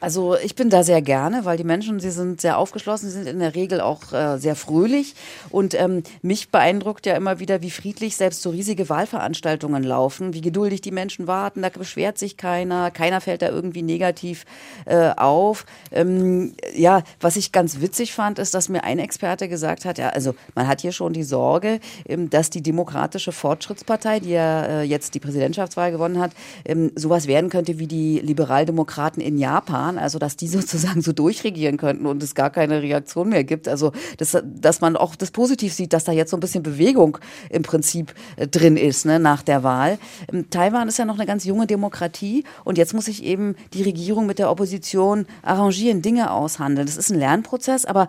Also 0.00 0.36
ich 0.36 0.54
bin 0.54 0.70
da 0.70 0.82
sehr 0.82 1.02
gerne, 1.02 1.44
weil 1.44 1.56
die 1.56 1.64
Menschen, 1.64 2.00
sie 2.00 2.10
sind 2.10 2.40
sehr 2.40 2.58
aufgeschlossen, 2.58 3.10
sie 3.10 3.16
sind 3.16 3.26
in 3.26 3.40
der 3.40 3.54
Regel 3.54 3.80
auch 3.80 4.12
äh, 4.12 4.38
sehr 4.38 4.54
fröhlich. 4.54 5.14
Und 5.50 5.74
ähm, 5.74 6.02
mich 6.22 6.50
beeindruckt 6.50 7.06
ja 7.06 7.14
immer 7.14 7.40
wieder, 7.40 7.62
wie 7.62 7.70
friedlich 7.70 8.16
selbst 8.16 8.42
so 8.42 8.50
riesige 8.50 8.88
Wahlveranstaltungen 8.88 9.82
laufen, 9.82 10.34
wie 10.34 10.40
geduldig 10.40 10.80
die 10.80 10.90
Menschen 10.90 11.26
warten, 11.26 11.62
da 11.62 11.68
beschwert 11.68 12.18
sich 12.18 12.36
keiner, 12.36 12.90
keiner 12.90 13.20
fällt 13.20 13.42
da 13.42 13.48
irgendwie 13.48 13.82
negativ 13.82 14.44
äh, 14.84 15.10
auf. 15.16 15.66
Ähm, 15.90 16.54
ja, 16.74 17.02
was 17.20 17.36
ich 17.36 17.52
ganz 17.52 17.80
witzig 17.80 18.12
fand, 18.14 18.38
ist, 18.38 18.54
dass 18.54 18.68
mir 18.68 18.84
ein 18.84 18.98
Experte 18.98 19.48
gesagt 19.48 19.84
hat, 19.84 19.98
ja, 19.98 20.10
also 20.10 20.34
man 20.54 20.68
hat 20.68 20.80
hier 20.80 20.92
schon 20.92 21.12
die 21.12 21.24
Sorge, 21.24 21.80
ähm, 22.06 22.30
dass 22.30 22.50
die 22.50 22.62
Demokratische 22.62 23.32
Fortschrittspartei, 23.32 24.20
die 24.20 24.30
ja 24.30 24.64
äh, 24.64 24.82
jetzt 24.82 25.14
die 25.14 25.20
Präsidentschaftswahl 25.20 25.90
gewonnen 25.90 26.18
hat, 26.18 26.32
ähm, 26.64 26.92
sowas 26.94 27.26
werden 27.26 27.50
könnte 27.50 27.78
wie 27.78 27.86
die 27.86 28.20
Liberaldemokraten 28.20 29.22
in 29.22 29.38
Japan 29.38 29.87
Jahren, 29.88 29.98
also 29.98 30.18
dass 30.18 30.36
die 30.36 30.48
sozusagen 30.58 31.02
so 31.02 31.12
durchregieren 31.12 31.76
könnten 31.76 32.06
und 32.06 32.22
es 32.22 32.34
gar 32.34 32.50
keine 32.50 32.82
Reaktion 32.82 33.28
mehr 33.30 33.44
gibt. 33.44 33.68
Also 33.68 33.92
dass, 34.18 34.36
dass 34.44 34.80
man 34.80 34.96
auch 34.96 35.16
das 35.16 35.30
positiv 35.30 35.72
sieht, 35.72 35.92
dass 35.92 36.04
da 36.04 36.12
jetzt 36.12 36.30
so 36.30 36.36
ein 36.36 36.40
bisschen 36.40 36.62
Bewegung 36.62 37.18
im 37.50 37.62
Prinzip 37.62 38.14
äh, 38.36 38.46
drin 38.46 38.76
ist 38.76 39.06
ne, 39.06 39.18
nach 39.18 39.42
der 39.42 39.62
Wahl. 39.62 39.98
Ähm, 40.32 40.50
Taiwan 40.50 40.88
ist 40.88 40.98
ja 40.98 41.04
noch 41.04 41.16
eine 41.16 41.26
ganz 41.26 41.44
junge 41.44 41.66
Demokratie 41.66 42.44
und 42.64 42.78
jetzt 42.78 42.94
muss 42.94 43.06
sich 43.06 43.22
eben 43.24 43.56
die 43.72 43.82
Regierung 43.82 44.26
mit 44.26 44.38
der 44.38 44.50
Opposition 44.50 45.26
arrangieren, 45.42 46.02
Dinge 46.02 46.30
aushandeln. 46.30 46.86
Das 46.86 46.96
ist 46.96 47.10
ein 47.10 47.18
Lernprozess, 47.18 47.84
aber 47.84 48.08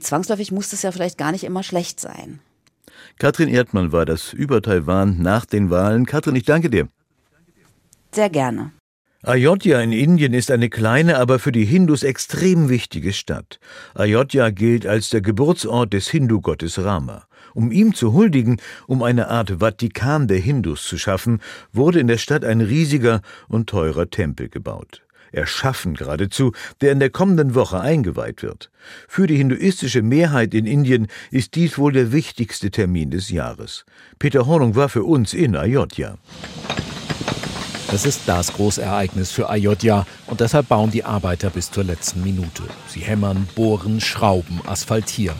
zwangsläufig 0.00 0.52
muss 0.52 0.70
das 0.70 0.82
ja 0.82 0.92
vielleicht 0.92 1.18
gar 1.18 1.32
nicht 1.32 1.44
immer 1.44 1.62
schlecht 1.62 2.00
sein. 2.00 2.40
Katrin 3.18 3.48
Erdmann 3.48 3.92
war 3.92 4.06
das 4.06 4.32
über 4.32 4.60
Taiwan 4.60 5.18
nach 5.18 5.44
den 5.44 5.70
Wahlen. 5.70 6.04
Katrin, 6.04 6.34
ich 6.34 6.44
danke 6.44 6.68
dir. 6.68 6.88
Sehr 8.12 8.30
gerne. 8.30 8.72
Ayodhya 9.26 9.80
in 9.80 9.92
Indien 9.92 10.34
ist 10.34 10.50
eine 10.50 10.68
kleine, 10.68 11.16
aber 11.16 11.38
für 11.38 11.50
die 11.50 11.64
Hindus 11.64 12.02
extrem 12.02 12.68
wichtige 12.68 13.14
Stadt. 13.14 13.58
Ayodhya 13.94 14.50
gilt 14.50 14.86
als 14.86 15.08
der 15.08 15.22
Geburtsort 15.22 15.94
des 15.94 16.08
Hindu-Gottes 16.08 16.84
Rama. 16.84 17.26
Um 17.54 17.72
ihm 17.72 17.94
zu 17.94 18.12
huldigen, 18.12 18.60
um 18.86 19.02
eine 19.02 19.28
Art 19.28 19.60
Vatikan 19.60 20.28
der 20.28 20.40
Hindus 20.40 20.86
zu 20.86 20.98
schaffen, 20.98 21.40
wurde 21.72 22.00
in 22.00 22.06
der 22.06 22.18
Stadt 22.18 22.44
ein 22.44 22.60
riesiger 22.60 23.22
und 23.48 23.70
teurer 23.70 24.10
Tempel 24.10 24.50
gebaut. 24.50 25.00
Erschaffen 25.32 25.94
geradezu, 25.94 26.52
der 26.82 26.92
in 26.92 27.00
der 27.00 27.08
kommenden 27.08 27.54
Woche 27.54 27.80
eingeweiht 27.80 28.42
wird. 28.42 28.70
Für 29.08 29.26
die 29.26 29.36
hinduistische 29.36 30.02
Mehrheit 30.02 30.52
in 30.52 30.66
Indien 30.66 31.06
ist 31.30 31.54
dies 31.54 31.78
wohl 31.78 31.92
der 31.92 32.12
wichtigste 32.12 32.70
Termin 32.70 33.10
des 33.10 33.30
Jahres. 33.30 33.86
Peter 34.18 34.46
Hornung 34.46 34.76
war 34.76 34.90
für 34.90 35.04
uns 35.04 35.32
in 35.32 35.56
Ayodhya. 35.56 36.18
Es 37.94 38.04
ist 38.04 38.22
das 38.26 38.52
Großereignis 38.52 39.30
für 39.30 39.48
Ayodhya 39.48 40.04
und 40.26 40.40
deshalb 40.40 40.66
bauen 40.68 40.90
die 40.90 41.04
Arbeiter 41.04 41.48
bis 41.48 41.70
zur 41.70 41.84
letzten 41.84 42.24
Minute. 42.24 42.64
Sie 42.88 42.98
hämmern, 42.98 43.46
bohren, 43.54 44.00
schrauben, 44.00 44.60
asphaltieren 44.66 45.36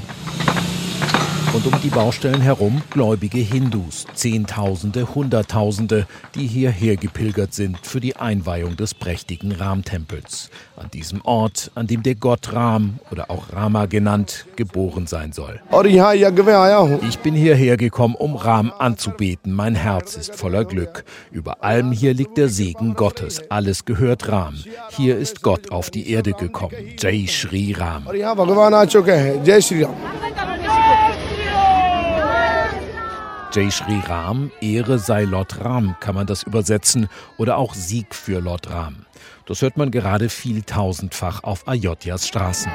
und 1.55 1.67
um 1.67 1.81
die 1.83 1.89
Baustellen 1.89 2.41
herum 2.41 2.83
gläubige 2.91 3.39
Hindus, 3.39 4.07
Zehntausende, 4.15 5.15
Hunderttausende, 5.15 6.09
die 6.35 6.49
hierher 6.49 6.97
gepilgert 6.97 7.55
sind 7.55 7.79
für 7.81 8.01
die 8.01 8.17
Einweihung 8.17 8.77
des 8.77 8.93
prächtigen 8.93 9.53
Ram-Tempels. 9.53 10.51
An 10.77 10.91
diesem 10.93 11.21
Ort, 11.25 11.71
an 11.77 11.87
dem 11.87 12.03
der 12.03 12.17
Gott 12.17 12.53
Ram 12.53 12.99
oder 13.13 13.31
auch 13.31 13.53
Rama 13.53 13.87
genannt, 13.87 14.47
geboren 14.57 15.07
sein 15.07 15.31
soll. 15.33 15.61
Ich 17.09 17.19
bin 17.21 17.35
hierher 17.35 17.77
gekommen, 17.77 18.17
um 18.17 18.35
Ram 18.35 18.73
anzubeten. 18.77 19.53
Mein 19.53 19.77
Herz 19.77 20.17
ist 20.17 20.35
voller 20.35 20.65
Glück. 20.65 21.05
Über 21.31 21.63
allem 21.63 21.93
hier 21.93 22.15
liegt 22.15 22.37
der 22.37 22.49
Segen 22.49 22.95
Gottes. 22.95 23.49
Alles 23.49 23.85
gehört 23.85 24.29
Ram. 24.29 24.57
Hier 24.91 25.17
ist 25.17 25.43
Gott 25.43 25.71
auf 25.71 25.91
die 25.91 26.11
Erde 26.11 26.33
gekommen. 26.33 26.75
Jai 26.99 27.27
Shri 27.29 27.73
Ram. 27.79 28.09
Jai 29.45 29.61
Shri 29.61 29.85
Ram. 29.85 29.95
Jai 33.55 33.71
Shri 33.71 34.01
Ram, 34.09 34.51
Ehre 34.61 34.99
sei 34.99 35.23
Lord 35.23 35.65
Ram, 35.65 35.95
kann 36.01 36.17
man 36.17 36.27
das 36.27 36.43
übersetzen, 36.43 37.09
oder 37.37 37.57
auch 37.57 37.73
Sieg 37.73 38.13
für 38.13 38.41
Lord 38.41 38.69
Ram. 38.69 39.07
Das 39.47 39.63
hört 39.63 39.77
man 39.77 39.93
gerade 39.93 40.29
viel 40.29 40.63
tausendfach 40.63 41.45
auf 41.45 41.69
Ayodhyas 41.69 42.27
Straßen. 42.27 42.73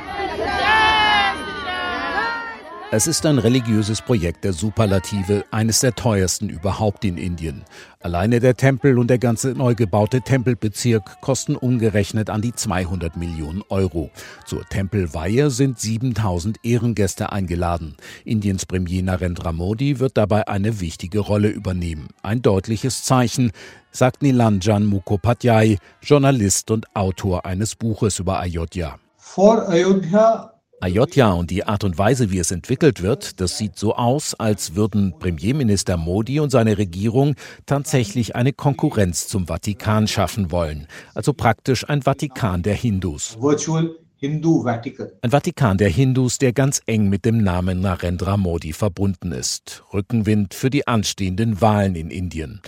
Es 2.91 3.05
ist 3.05 3.24
ein 3.27 3.38
religiöses 3.38 4.01
Projekt 4.01 4.43
der 4.43 4.51
Superlative, 4.51 5.46
eines 5.51 5.81
der 5.81 5.93
teuersten 5.93 6.50
überhaupt 6.50 7.05
in 7.05 7.19
Indien. 7.19 7.63
Alleine 8.00 8.39
der 8.39 8.55
Tempel 8.55 8.98
und 8.98 9.12
der 9.12 9.19
ganze 9.19 9.50
neu 9.50 9.75
gebaute 9.75 10.22
Tempelbezirk 10.22 11.22
kosten 11.22 11.55
umgerechnet 11.55 12.31
an 12.31 12.41
die 12.41 12.51
200 12.51 13.15
Millionen 13.15 13.62
Euro. 13.69 14.10
Zur 14.48 14.65
Tempelweihe 14.65 15.51
sind 15.51 15.79
7000 15.79 16.65
Ehrengäste 16.65 17.31
eingeladen. 17.31 17.96
Indiens 18.25 18.65
Premier 18.65 19.03
Narendra 19.03 19.51
Modi 19.51 20.00
wird 20.00 20.17
dabei 20.17 20.48
eine 20.48 20.79
wichtige 20.79 21.19
Rolle 21.19 21.50
übernehmen. 21.50 22.08
Ein 22.24 22.41
deutliches 22.41 23.03
Zeichen, 23.03 23.51
sagt 23.91 24.24
Nilanjan 24.24 24.88
Mukhopadhyay, 24.88 25.77
Journalist 26.01 26.72
und 26.72 26.88
Autor 26.96 27.46
eines 27.46 27.75
Buches 27.75 28.17
über 28.17 28.39
Ayodhya. 28.39 28.98
For 29.15 29.69
Ayodhya 29.69 30.59
Ayodhya 30.81 31.33
und 31.33 31.51
die 31.51 31.65
Art 31.65 31.83
und 31.83 31.98
Weise, 31.98 32.31
wie 32.31 32.39
es 32.39 32.51
entwickelt 32.51 33.01
wird, 33.01 33.41
das 33.41 33.57
sieht 33.57 33.77
so 33.77 33.95
aus, 33.95 34.33
als 34.33 34.75
würden 34.75 35.13
Premierminister 35.19 35.98
Modi 35.98 36.39
und 36.39 36.51
seine 36.51 36.77
Regierung 36.77 37.36
tatsächlich 37.65 38.36
eine 38.36 38.53
Konkurrenz 38.53 39.27
zum 39.27 39.48
Vatikan 39.48 40.07
schaffen 40.07 40.51
wollen. 40.51 40.88
Also 41.13 41.33
praktisch 41.33 41.89
ein 41.89 42.03
Vatikan 42.03 42.63
der 42.63 42.75
Hindus. 42.75 43.38
Virtual. 43.39 43.95
Ein 44.21 45.31
Vatikan 45.31 45.77
der 45.77 45.88
Hindus, 45.88 46.39
der 46.39 46.51
ganz 46.51 46.81
eng 46.85 47.07
mit 47.07 47.23
dem 47.23 47.41
Namen 47.41 47.79
Narendra 47.79 48.35
Modi 48.35 48.73
verbunden 48.73 49.31
ist. 49.31 49.83
Rückenwind 49.93 50.53
für 50.53 50.69
die 50.69 50.85
anstehenden 50.88 51.61
Wahlen 51.61 51.95
in 51.95 52.11
Indien. 52.11 52.59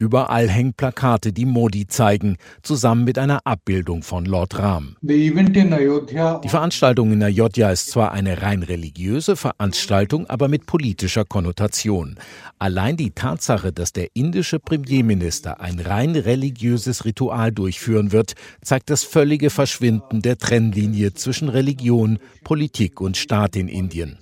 Überall 0.00 0.48
hängen 0.48 0.74
Plakate, 0.74 1.32
die 1.32 1.46
Modi 1.46 1.86
zeigen, 1.88 2.36
zusammen 2.62 3.04
mit 3.04 3.18
einer 3.18 3.46
Abbildung 3.46 4.02
von 4.02 4.26
Lord 4.26 4.58
Ram. 4.58 4.96
Die 5.00 5.30
Veranstaltung 6.48 7.12
in 7.12 7.22
Ayodhya 7.22 7.72
ist 7.72 7.90
zwar 7.90 8.12
eine 8.12 8.42
rein 8.42 8.62
religiöse 8.62 9.34
Veranstaltung, 9.34 10.26
aber 10.26 10.46
mit 10.46 10.66
politischer 10.66 11.24
Konnotation. 11.24 12.16
Allein 12.60 12.96
die 12.96 13.10
Tatsache, 13.10 13.72
dass 13.72 13.92
der 13.92 14.08
indische 14.14 14.60
Premierminister 14.60 15.60
ein 15.60 15.80
rein 15.80 16.14
religiöses 16.14 17.04
Ritual 17.04 17.50
durchführen 17.50 18.12
wird, 18.12 18.34
zeigt 18.62 18.90
das 18.90 19.02
völlige 19.02 19.50
Verschwinden 19.50 20.22
der 20.22 20.38
Trennlinie 20.38 20.97
zwischen 21.14 21.48
Religion, 21.48 22.18
Politik 22.44 23.00
und 23.00 23.16
Staat 23.16 23.56
in 23.56 23.68
Indien. 23.68 24.18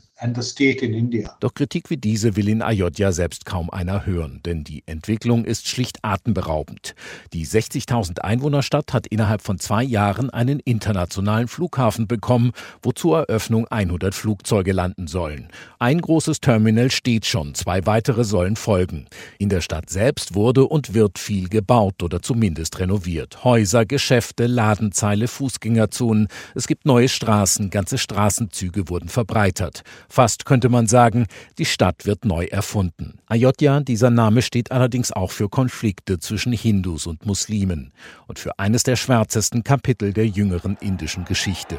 Doch 1.40 1.52
Kritik 1.52 1.90
wie 1.90 1.98
diese 1.98 2.36
will 2.36 2.48
in 2.48 2.62
Ayodhya 2.62 3.12
selbst 3.12 3.44
kaum 3.44 3.68
einer 3.68 4.06
hören, 4.06 4.40
denn 4.46 4.64
die 4.64 4.82
Entwicklung 4.86 5.44
ist 5.44 5.68
schlicht 5.68 5.98
atemberaubend. 6.00 6.94
Die 7.34 7.46
60.000 7.46 8.20
Einwohnerstadt 8.20 8.94
hat 8.94 9.06
innerhalb 9.06 9.42
von 9.42 9.58
zwei 9.58 9.82
Jahren 9.82 10.30
einen 10.30 10.58
internationalen 10.60 11.48
Flughafen 11.48 12.06
bekommen, 12.06 12.52
wo 12.80 12.92
zur 12.92 13.28
Eröffnung 13.28 13.66
100 13.68 14.14
Flugzeuge 14.14 14.72
landen 14.72 15.06
sollen. 15.06 15.48
Ein 15.78 16.00
großes 16.00 16.40
Terminal 16.40 16.90
steht 16.90 17.26
schon, 17.26 17.54
zwei 17.54 17.84
weitere 17.84 18.24
sollen 18.24 18.56
folgen. 18.56 19.08
In 19.38 19.50
der 19.50 19.60
Stadt 19.60 19.90
selbst 19.90 20.34
wurde 20.34 20.64
und 20.64 20.94
wird 20.94 21.18
viel 21.18 21.50
gebaut 21.50 22.02
oder 22.02 22.22
zumindest 22.22 22.78
renoviert. 22.78 23.44
Häuser, 23.44 23.84
Geschäfte, 23.84 24.46
Ladenzeile, 24.46 25.28
Fußgängerzonen. 25.28 26.28
Es 26.54 26.66
gibt 26.66 26.86
neue 26.86 27.10
Straßen, 27.10 27.68
ganze 27.68 27.98
Straßenzüge 27.98 28.88
wurden 28.88 29.10
verbreitert. 29.10 29.82
Fast 30.08 30.44
könnte 30.44 30.68
man 30.68 30.86
sagen, 30.86 31.26
die 31.58 31.64
Stadt 31.64 32.06
wird 32.06 32.24
neu 32.24 32.44
erfunden. 32.44 33.18
Ayodhya, 33.26 33.80
dieser 33.80 34.10
Name 34.10 34.42
steht 34.42 34.72
allerdings 34.72 35.12
auch 35.12 35.30
für 35.30 35.48
Konflikte 35.48 36.18
zwischen 36.18 36.52
Hindus 36.52 37.06
und 37.06 37.26
Muslimen 37.26 37.92
und 38.26 38.38
für 38.38 38.58
eines 38.58 38.82
der 38.82 38.96
schwärzesten 38.96 39.64
Kapitel 39.64 40.12
der 40.12 40.26
jüngeren 40.26 40.76
indischen 40.80 41.24
Geschichte. 41.24 41.78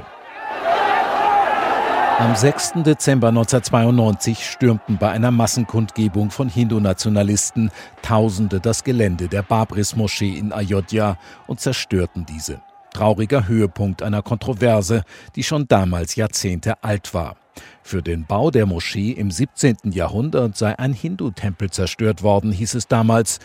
Am 2.20 2.36
6. 2.36 2.82
Dezember 2.84 3.28
1992 3.28 4.44
stürmten 4.44 4.98
bei 4.98 5.12
einer 5.12 5.30
Massenkundgebung 5.30 6.32
von 6.32 6.50
Hindu-Nationalisten 6.50 7.70
Tausende 8.02 8.60
das 8.60 8.84
Gelände 8.84 9.28
der 9.28 9.44
Babris-Moschee 9.44 10.36
in 10.36 10.52
Ayodhya 10.52 11.20
und 11.46 11.60
zerstörten 11.60 12.26
diese. 12.26 12.60
Trauriger 12.92 13.48
Höhepunkt 13.48 14.02
einer 14.02 14.24
Kontroverse, 14.24 15.04
die 15.36 15.44
schon 15.44 15.68
damals 15.68 16.16
Jahrzehnte 16.16 16.84
alt 16.84 17.14
war. 17.14 17.36
Für 17.84 18.02
den 18.02 18.26
Bau 18.26 18.52
der 18.52 18.66
Moschee 18.66 19.12
im 19.12 19.32
17. 19.32 19.92
Jahrhundert 19.92 20.58
sei 20.58 20.78
ein 20.78 20.94
Hindu-Tempel 20.94 21.70
zerstört 21.72 22.24
worden, 22.24 22.52
hieß 22.52 22.76
es 22.76 22.88
damals. 22.88 23.40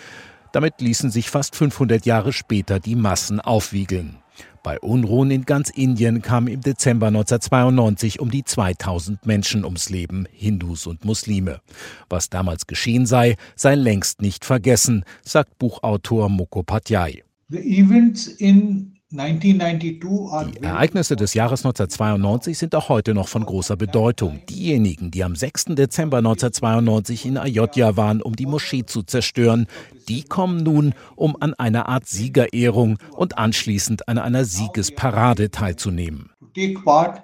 Damit 0.53 0.81
ließen 0.81 1.11
sich 1.11 1.31
fast 1.31 1.57
500 1.57 2.05
Jahre 2.05 2.33
später 2.33 2.81
die 2.81 2.97
Massen 2.97 3.41
aufwiegeln. 3.41 4.19
Bei 4.63 4.79
Unruhen 4.79 5.33
in 5.33 5.45
ganz 5.45 5.71
Indien 5.71 6.23
kamen 6.23 6.47
im 6.47 6.61
Dezember 6.61 7.09
1992 7.09 8.21
um 8.21 8.31
die 8.31 8.45
2000 8.45 9.27
Menschen 9.27 9.65
ums 9.65 9.91
Leben, 9.91 10.27
Hindus 10.31 10.87
und 10.87 11.05
Muslime. 11.05 11.61
Was 12.09 12.31
damals 12.31 12.69
geschehen 12.69 13.05
sei, 13.05 13.37
sei 13.57 13.75
längst 13.75 14.23
nicht 14.23 14.45
vergessen, 14.45 15.05
sagt 15.23 15.59
Buchautor 15.59 16.29
Mukhopadhyay. 16.29 17.25
The 17.49 17.59
events 17.59 18.29
in 18.29 18.92
die 19.13 20.63
Ereignisse 20.63 21.17
des 21.17 21.35
Jahres 21.35 21.61
1992 21.67 22.57
sind 22.57 22.75
auch 22.75 22.89
heute 22.89 23.13
noch 23.13 23.29
von 23.29 23.45
großer 23.45 23.77
Bedeutung. 23.77 24.41
Diejenigen, 24.49 25.11
die 25.11 25.23
am 25.23 25.37
6. 25.37 25.67
Dezember 25.77 26.19
1992 26.19 27.27
in 27.27 27.37
Ayodhya 27.37 27.97
waren, 27.99 28.23
um 28.23 28.35
die 28.35 28.47
Moschee 28.47 28.87
zu 28.87 29.03
zerstören, 29.03 29.67
die 30.09 30.23
kommen 30.23 30.63
nun, 30.63 30.95
um 31.15 31.37
an 31.39 31.53
einer 31.53 31.91
Art 31.91 32.07
Siegerehrung 32.07 32.99
und 33.11 33.37
anschließend 33.37 34.09
an 34.09 34.17
einer 34.17 34.47
Siegesparade 34.47 35.51
teilzunehmen. 35.51 36.31
Take 36.55 36.81
part 36.83 37.23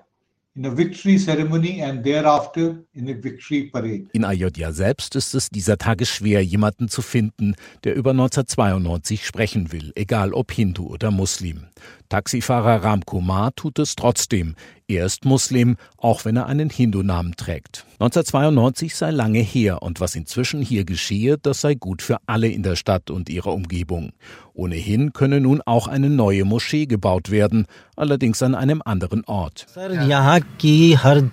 in 4.13 4.25
Ayodhya 4.25 4.73
selbst 4.73 5.15
ist 5.15 5.35
es 5.35 5.51
dieser 5.51 5.79
Tage 5.79 6.05
schwer, 6.05 6.45
jemanden 6.45 6.89
zu 6.89 7.01
finden, 7.01 7.55
der 7.85 7.95
über 7.95 8.11
1992 8.11 9.25
sprechen 9.25 9.71
will, 9.71 9.93
egal 9.95 10.33
ob 10.33 10.51
Hindu 10.51 10.89
oder 10.89 11.13
Muslim. 11.13 11.67
Taxifahrer 12.09 12.83
Ram 12.83 13.05
Kumar 13.05 13.55
tut 13.55 13.79
es 13.79 13.95
trotzdem. 13.95 14.57
Er 14.91 15.05
ist 15.05 15.27
Muslim, 15.27 15.77
auch 15.99 16.25
wenn 16.25 16.37
er 16.37 16.47
einen 16.47 16.71
Hindu-Namen 16.71 17.37
trägt. 17.37 17.85
1992 18.01 18.97
sei 18.97 19.11
lange 19.11 19.41
her 19.41 19.83
und 19.83 20.01
was 20.01 20.15
inzwischen 20.15 20.63
hier 20.63 20.85
geschehe, 20.85 21.37
das 21.37 21.61
sei 21.61 21.75
gut 21.75 22.01
für 22.01 22.17
alle 22.25 22.49
in 22.49 22.63
der 22.63 22.77
Stadt 22.77 23.11
und 23.11 23.29
ihrer 23.29 23.53
Umgebung. 23.53 24.13
Ohnehin 24.55 25.13
könne 25.13 25.41
nun 25.41 25.61
auch 25.67 25.89
eine 25.89 26.09
neue 26.09 26.45
Moschee 26.45 26.87
gebaut 26.87 27.31
werden, 27.31 27.67
allerdings 27.97 28.43
an 28.43 28.55
einem 28.55 28.83
anderen 28.85 29.25
Ort. 29.25 29.67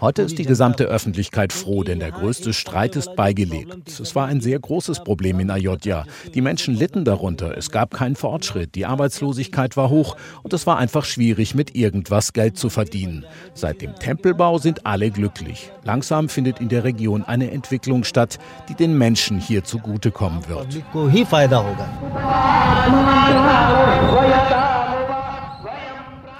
Heute 0.01 0.21
ist 0.21 0.37
die 0.37 0.45
gesamte 0.45 0.85
Öffentlichkeit 0.85 1.53
froh, 1.53 1.83
denn 1.83 1.99
der 1.99 2.11
größte 2.11 2.53
Streit 2.53 2.95
ist 2.95 3.15
beigelegt. 3.15 3.99
Es 3.99 4.15
war 4.15 4.27
ein 4.27 4.41
sehr 4.41 4.59
großes 4.59 5.03
Problem 5.03 5.39
in 5.39 5.49
Ayodhya. 5.49 6.05
Die 6.33 6.41
Menschen 6.41 6.75
litten 6.75 7.05
darunter, 7.05 7.57
es 7.57 7.71
gab 7.71 7.93
keinen 7.93 8.15
Fortschritt, 8.15 8.75
die 8.75 8.85
Arbeitslosigkeit 8.85 9.77
war 9.77 9.89
hoch 9.89 10.17
und 10.43 10.53
es 10.53 10.67
war 10.67 10.77
einfach 10.77 11.05
schwierig, 11.05 11.55
mit 11.55 11.75
irgendwas 11.75 12.33
Geld 12.33 12.57
zu 12.57 12.69
verdienen. 12.69 13.25
Seit 13.53 13.81
dem 13.81 13.95
Tempelbau 13.95 14.57
sind 14.57 14.85
alle 14.85 15.11
glücklich. 15.11 15.71
Langsam 15.83 16.29
findet 16.29 16.59
in 16.59 16.69
der 16.69 16.83
Region 16.83 17.23
eine 17.23 17.51
Entwicklung 17.51 18.03
statt, 18.03 18.37
die 18.69 18.75
den 18.75 18.97
Menschen 18.97 19.39
hier 19.39 19.63
zugutekommen 19.63 20.47
wird. 20.47 20.81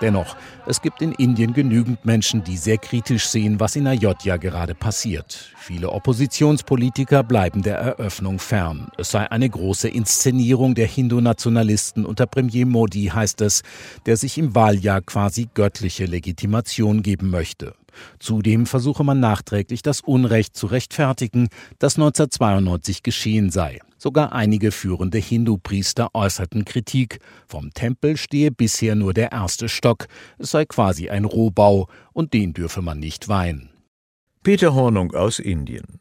Dennoch, 0.01 0.35
es 0.65 0.81
gibt 0.81 1.01
in 1.01 1.13
Indien 1.13 1.53
genügend 1.53 2.05
Menschen, 2.05 2.43
die 2.43 2.57
sehr 2.57 2.77
kritisch 2.77 3.27
sehen, 3.27 3.59
was 3.59 3.75
in 3.75 3.87
Ayodhya 3.87 4.37
gerade 4.37 4.75
passiert. 4.75 5.51
Viele 5.57 5.89
Oppositionspolitiker 5.91 7.23
bleiben 7.23 7.61
der 7.61 7.77
Eröffnung 7.77 8.39
fern. 8.39 8.89
Es 8.97 9.11
sei 9.11 9.29
eine 9.31 9.49
große 9.49 9.87
Inszenierung 9.87 10.75
der 10.75 10.87
Hindu-Nationalisten 10.87 12.05
unter 12.05 12.25
Premier 12.25 12.65
Modi, 12.65 13.05
heißt 13.13 13.41
es, 13.41 13.63
der 14.05 14.17
sich 14.17 14.37
im 14.37 14.53
Wahljahr 14.53 15.01
quasi 15.01 15.47
göttliche 15.53 16.05
Legitimation 16.05 17.01
geben 17.01 17.29
möchte. 17.29 17.73
Zudem 18.19 18.65
versuche 18.65 19.03
man 19.03 19.19
nachträglich 19.19 19.81
das 19.81 20.01
Unrecht 20.01 20.55
zu 20.55 20.67
rechtfertigen, 20.67 21.49
das 21.79 21.95
1992 21.95 23.03
geschehen 23.03 23.49
sei. 23.49 23.79
Sogar 23.97 24.33
einige 24.33 24.71
führende 24.71 25.17
Hindu-Priester 25.17 26.09
äußerten 26.13 26.65
Kritik. 26.65 27.19
Vom 27.47 27.73
Tempel 27.73 28.17
stehe 28.17 28.51
bisher 28.51 28.95
nur 28.95 29.13
der 29.13 29.31
erste 29.31 29.69
Stock. 29.69 30.07
Es 30.37 30.51
sei 30.51 30.65
quasi 30.65 31.09
ein 31.09 31.25
Rohbau 31.25 31.87
und 32.13 32.33
den 32.33 32.53
dürfe 32.53 32.81
man 32.81 32.99
nicht 32.99 33.27
weihen. 33.29 33.69
Peter 34.43 34.75
Hornung 34.75 35.15
aus 35.15 35.39
Indien. 35.39 35.99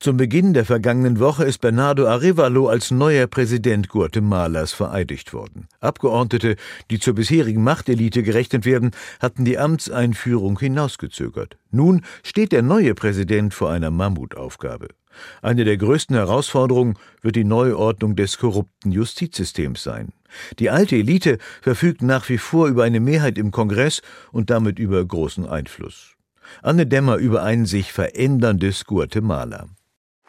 Zum 0.00 0.18
Beginn 0.18 0.52
der 0.52 0.66
vergangenen 0.66 1.18
Woche 1.18 1.44
ist 1.44 1.62
Bernardo 1.62 2.06
Arevalo 2.06 2.68
als 2.68 2.90
neuer 2.90 3.26
Präsident 3.26 3.88
Guatemalas 3.88 4.72
vereidigt 4.72 5.32
worden. 5.32 5.66
Abgeordnete, 5.80 6.56
die 6.90 6.98
zur 6.98 7.14
bisherigen 7.14 7.62
Machtelite 7.62 8.22
gerechnet 8.22 8.66
werden, 8.66 8.90
hatten 9.20 9.46
die 9.46 9.56
Amtseinführung 9.56 10.58
hinausgezögert. 10.58 11.56
Nun 11.70 12.02
steht 12.22 12.52
der 12.52 12.60
neue 12.60 12.94
Präsident 12.94 13.54
vor 13.54 13.70
einer 13.70 13.90
Mammutaufgabe. 13.90 14.88
Eine 15.40 15.64
der 15.64 15.78
größten 15.78 16.16
Herausforderungen 16.16 16.98
wird 17.22 17.36
die 17.36 17.44
Neuordnung 17.44 18.14
des 18.14 18.36
korrupten 18.36 18.92
Justizsystems 18.92 19.82
sein. 19.82 20.12
Die 20.58 20.68
alte 20.68 20.96
Elite 20.96 21.38
verfügt 21.62 22.02
nach 22.02 22.28
wie 22.28 22.38
vor 22.38 22.66
über 22.66 22.84
eine 22.84 23.00
Mehrheit 23.00 23.38
im 23.38 23.52
Kongress 23.52 24.02
und 24.32 24.50
damit 24.50 24.78
über 24.78 25.02
großen 25.02 25.46
Einfluss. 25.46 26.14
Anne 26.62 26.86
Dämmer 26.86 27.16
über 27.16 27.42
ein 27.42 27.64
sich 27.64 27.92
veränderndes 27.92 28.84
Guatemala 28.84 29.68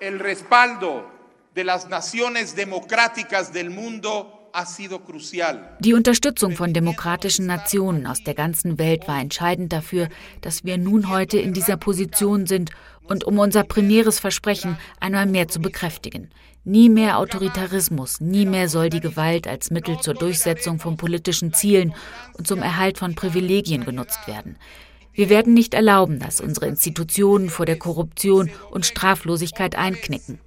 el 0.05 0.19
respaldo 0.19 1.09
de 1.55 1.63
las 1.63 1.89
naciones 1.89 2.55
democráticas 2.55 3.51
del 3.51 3.71
mundo 3.71 4.31
die 5.79 5.93
Unterstützung 5.93 6.53
von 6.53 6.71
demokratischen 6.71 7.45
Nationen 7.45 8.07
aus 8.07 8.23
der 8.23 8.35
ganzen 8.35 8.79
Welt 8.79 9.05
war 9.05 9.19
entscheidend 9.19 9.73
dafür, 9.73 10.07
dass 10.39 10.63
wir 10.63 10.77
nun 10.77 11.09
heute 11.09 11.39
in 11.39 11.51
dieser 11.51 11.75
Position 11.75 12.45
sind 12.45 12.71
und 13.03 13.25
um 13.25 13.37
unser 13.37 13.65
primäres 13.65 14.19
Versprechen 14.21 14.77
einmal 15.01 15.25
mehr 15.25 15.49
zu 15.49 15.59
bekräftigen. 15.59 16.29
Nie 16.63 16.87
mehr 16.87 17.17
Autoritarismus, 17.19 18.21
nie 18.21 18.45
mehr 18.45 18.69
soll 18.69 18.89
die 18.89 19.01
Gewalt 19.01 19.45
als 19.45 19.71
Mittel 19.71 19.99
zur 19.99 20.13
Durchsetzung 20.13 20.79
von 20.79 20.95
politischen 20.95 21.51
Zielen 21.51 21.93
und 22.37 22.47
zum 22.47 22.61
Erhalt 22.61 22.97
von 22.97 23.13
Privilegien 23.13 23.83
genutzt 23.83 24.25
werden. 24.25 24.55
Wir 25.15 25.29
werden 25.29 25.53
nicht 25.53 25.73
erlauben, 25.73 26.19
dass 26.19 26.41
unsere 26.41 26.67
Institutionen 26.67 27.49
vor 27.49 27.65
der 27.65 27.79
Korruption 27.79 28.51
und 28.69 28.85
Straflosigkeit 28.85 29.75
einknicken. 29.75 30.39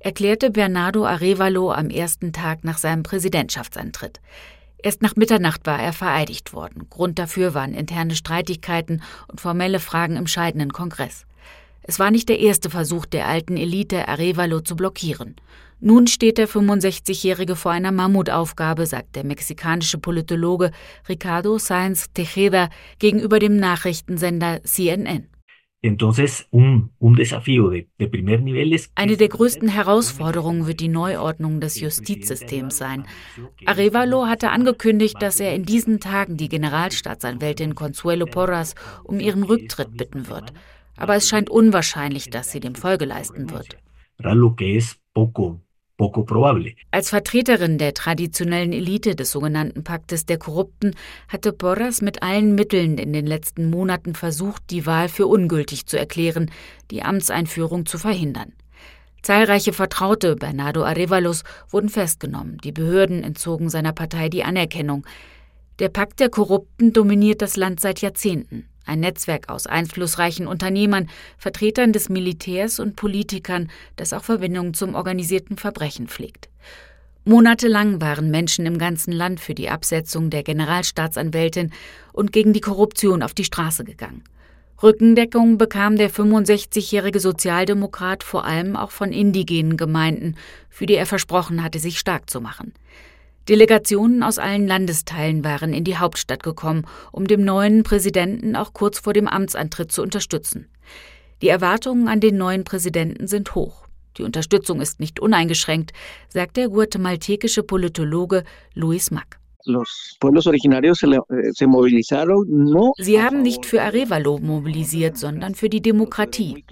Erklärte 0.00 0.50
Bernardo 0.50 1.06
Arevalo 1.06 1.70
am 1.72 1.88
ersten 1.88 2.32
Tag 2.32 2.64
nach 2.64 2.78
seinem 2.78 3.04
Präsidentschaftsantritt. 3.04 4.20
Erst 4.82 5.02
nach 5.02 5.14
Mitternacht 5.14 5.66
war 5.66 5.80
er 5.80 5.92
vereidigt 5.92 6.52
worden. 6.52 6.88
Grund 6.90 7.20
dafür 7.20 7.54
waren 7.54 7.74
interne 7.74 8.16
Streitigkeiten 8.16 9.00
und 9.28 9.40
formelle 9.40 9.78
Fragen 9.78 10.16
im 10.16 10.26
scheidenden 10.26 10.72
Kongress. 10.72 11.26
Es 11.84 11.98
war 12.00 12.10
nicht 12.10 12.28
der 12.28 12.40
erste 12.40 12.70
Versuch 12.70 13.06
der 13.06 13.28
alten 13.28 13.56
Elite, 13.56 14.08
Arevalo 14.08 14.60
zu 14.60 14.74
blockieren. 14.74 15.36
Nun 15.80 16.06
steht 16.06 16.38
der 16.38 16.48
65-Jährige 16.48 17.56
vor 17.56 17.72
einer 17.72 17.92
Mammutaufgabe, 17.92 18.86
sagt 18.86 19.16
der 19.16 19.24
mexikanische 19.24 19.98
Politologe 19.98 20.70
Ricardo 21.08 21.56
Sáenz 21.56 22.06
Tejeda 22.14 22.70
gegenüber 22.98 23.38
dem 23.38 23.56
Nachrichtensender 23.56 24.62
CNN. 24.62 25.28
Eine 28.94 29.16
der 29.18 29.28
größten 29.28 29.68
Herausforderungen 29.68 30.66
wird 30.66 30.80
die 30.80 30.88
Neuordnung 30.88 31.60
des 31.60 31.78
Justizsystems 31.78 32.78
sein. 32.78 33.06
Arevalo 33.66 34.26
hatte 34.26 34.48
angekündigt, 34.50 35.16
dass 35.20 35.40
er 35.40 35.54
in 35.54 35.64
diesen 35.64 36.00
Tagen 36.00 36.38
die 36.38 36.48
Generalstaatsanwältin 36.48 37.74
Consuelo 37.74 38.24
Porras 38.24 38.74
um 39.02 39.20
ihren 39.20 39.42
Rücktritt 39.42 39.94
bitten 39.94 40.28
wird. 40.28 40.54
Aber 40.96 41.16
es 41.16 41.28
scheint 41.28 41.50
unwahrscheinlich, 41.50 42.30
dass 42.30 42.50
sie 42.50 42.60
dem 42.60 42.76
Folge 42.76 43.04
leisten 43.04 43.50
wird. 43.50 43.76
Als 46.90 47.10
Vertreterin 47.10 47.78
der 47.78 47.94
traditionellen 47.94 48.72
Elite 48.72 49.14
des 49.14 49.30
sogenannten 49.30 49.84
Paktes 49.84 50.26
der 50.26 50.38
Korrupten 50.38 50.96
hatte 51.28 51.52
Porras 51.52 52.02
mit 52.02 52.20
allen 52.20 52.56
Mitteln 52.56 52.98
in 52.98 53.12
den 53.12 53.26
letzten 53.26 53.70
Monaten 53.70 54.16
versucht, 54.16 54.62
die 54.70 54.86
Wahl 54.86 55.08
für 55.08 55.28
ungültig 55.28 55.86
zu 55.86 55.96
erklären, 55.96 56.50
die 56.90 57.04
Amtseinführung 57.04 57.86
zu 57.86 57.98
verhindern. 57.98 58.54
Zahlreiche 59.22 59.72
Vertraute 59.72 60.34
Bernardo 60.34 60.84
Arevalos 60.84 61.44
wurden 61.70 61.88
festgenommen, 61.88 62.58
die 62.64 62.72
Behörden 62.72 63.22
entzogen 63.22 63.70
seiner 63.70 63.92
Partei 63.92 64.28
die 64.28 64.42
Anerkennung. 64.42 65.06
Der 65.78 65.90
Pakt 65.90 66.18
der 66.18 66.28
Korrupten 66.28 66.92
dominiert 66.92 67.40
das 67.40 67.56
Land 67.56 67.78
seit 67.78 68.00
Jahrzehnten. 68.00 68.68
Ein 68.86 69.00
Netzwerk 69.00 69.48
aus 69.48 69.66
einflussreichen 69.66 70.46
Unternehmern, 70.46 71.08
Vertretern 71.38 71.92
des 71.92 72.08
Militärs 72.08 72.80
und 72.80 72.96
Politikern, 72.96 73.70
das 73.96 74.12
auch 74.12 74.24
Verbindungen 74.24 74.74
zum 74.74 74.94
organisierten 74.94 75.56
Verbrechen 75.56 76.08
pflegt. 76.08 76.48
Monatelang 77.24 78.02
waren 78.02 78.30
Menschen 78.30 78.66
im 78.66 78.76
ganzen 78.76 79.12
Land 79.12 79.40
für 79.40 79.54
die 79.54 79.70
Absetzung 79.70 80.28
der 80.28 80.42
Generalstaatsanwältin 80.42 81.72
und 82.12 82.32
gegen 82.32 82.52
die 82.52 82.60
Korruption 82.60 83.22
auf 83.22 83.32
die 83.32 83.44
Straße 83.44 83.84
gegangen. 83.84 84.22
Rückendeckung 84.82 85.56
bekam 85.56 85.96
der 85.96 86.10
65-jährige 86.10 87.20
Sozialdemokrat 87.20 88.22
vor 88.22 88.44
allem 88.44 88.76
auch 88.76 88.90
von 88.90 89.12
indigenen 89.12 89.78
Gemeinden, 89.78 90.36
für 90.68 90.84
die 90.84 90.96
er 90.96 91.06
versprochen 91.06 91.62
hatte, 91.62 91.78
sich 91.78 91.98
stark 91.98 92.28
zu 92.28 92.42
machen. 92.42 92.74
Delegationen 93.48 94.22
aus 94.22 94.38
allen 94.38 94.66
Landesteilen 94.66 95.44
waren 95.44 95.74
in 95.74 95.84
die 95.84 95.98
Hauptstadt 95.98 96.42
gekommen, 96.42 96.86
um 97.12 97.26
dem 97.26 97.44
neuen 97.44 97.82
Präsidenten 97.82 98.56
auch 98.56 98.72
kurz 98.72 98.98
vor 98.98 99.12
dem 99.12 99.28
Amtsantritt 99.28 99.92
zu 99.92 100.02
unterstützen. 100.02 100.68
Die 101.42 101.48
Erwartungen 101.48 102.08
an 102.08 102.20
den 102.20 102.38
neuen 102.38 102.64
Präsidenten 102.64 103.26
sind 103.26 103.54
hoch. 103.54 103.86
Die 104.16 104.22
Unterstützung 104.22 104.80
ist 104.80 105.00
nicht 105.00 105.20
uneingeschränkt, 105.20 105.92
sagt 106.28 106.56
der 106.56 106.68
guatemaltekische 106.68 107.62
Politologe 107.62 108.44
Luis 108.74 109.10
Mack. 109.10 109.38
Eh, 109.66 109.72
Sie 112.98 113.22
haben 113.22 113.42
nicht 113.42 113.66
für 113.66 113.82
Arevalo 113.82 114.38
mobilisiert, 114.38 115.18
sondern 115.18 115.54
für 115.54 115.68
die 115.68 115.82
Demokratie. 115.82 116.64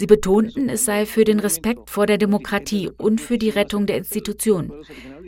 Sie 0.00 0.06
betonten, 0.06 0.70
es 0.70 0.86
sei 0.86 1.04
für 1.04 1.24
den 1.24 1.40
Respekt 1.40 1.90
vor 1.90 2.06
der 2.06 2.16
Demokratie 2.16 2.88
und 2.96 3.20
für 3.20 3.36
die 3.36 3.50
Rettung 3.50 3.84
der 3.84 3.98
Institutionen. 3.98 4.72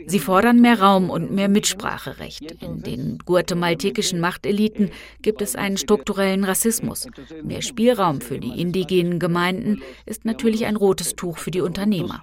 Sie 0.07 0.17
fordern 0.17 0.61
mehr 0.61 0.81
Raum 0.81 1.11
und 1.11 1.31
mehr 1.31 1.47
Mitspracherecht. 1.47 2.53
In 2.59 2.81
den 2.81 3.19
guatemaltekischen 3.23 4.19
Machteliten 4.19 4.89
gibt 5.21 5.43
es 5.43 5.55
einen 5.55 5.77
strukturellen 5.77 6.43
Rassismus. 6.43 7.05
Mehr 7.43 7.61
Spielraum 7.61 8.19
für 8.19 8.39
die 8.39 8.59
indigenen 8.59 9.19
Gemeinden 9.19 9.83
ist 10.07 10.25
natürlich 10.25 10.65
ein 10.65 10.75
rotes 10.75 11.15
Tuch 11.15 11.37
für 11.37 11.51
die 11.51 11.61
Unternehmer. 11.61 12.19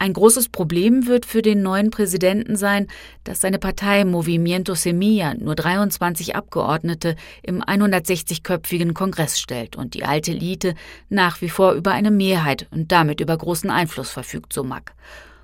Ein 0.00 0.12
großes 0.12 0.50
Problem 0.50 1.08
wird 1.08 1.26
für 1.26 1.42
den 1.42 1.60
neuen 1.60 1.90
Präsidenten 1.90 2.54
sein, 2.54 2.86
dass 3.24 3.40
seine 3.40 3.58
Partei 3.58 4.04
Movimiento 4.04 4.76
Semilla 4.76 5.34
nur 5.34 5.56
23 5.56 6.36
Abgeordnete 6.36 7.16
im 7.42 7.64
160-köpfigen 7.64 8.92
Kongress 8.94 9.40
stellt 9.40 9.74
und 9.74 9.94
die 9.94 10.04
alte 10.04 10.30
Elite 10.30 10.76
nach 11.08 11.40
wie 11.40 11.48
vor 11.48 11.72
über 11.72 11.90
eine 11.90 12.12
Mehrheit 12.12 12.68
und 12.70 12.92
damit 12.92 13.20
über 13.20 13.36
großen 13.36 13.70
Einfluss 13.70 14.10
verfügt, 14.10 14.52
so 14.52 14.62
Mack. 14.62 14.94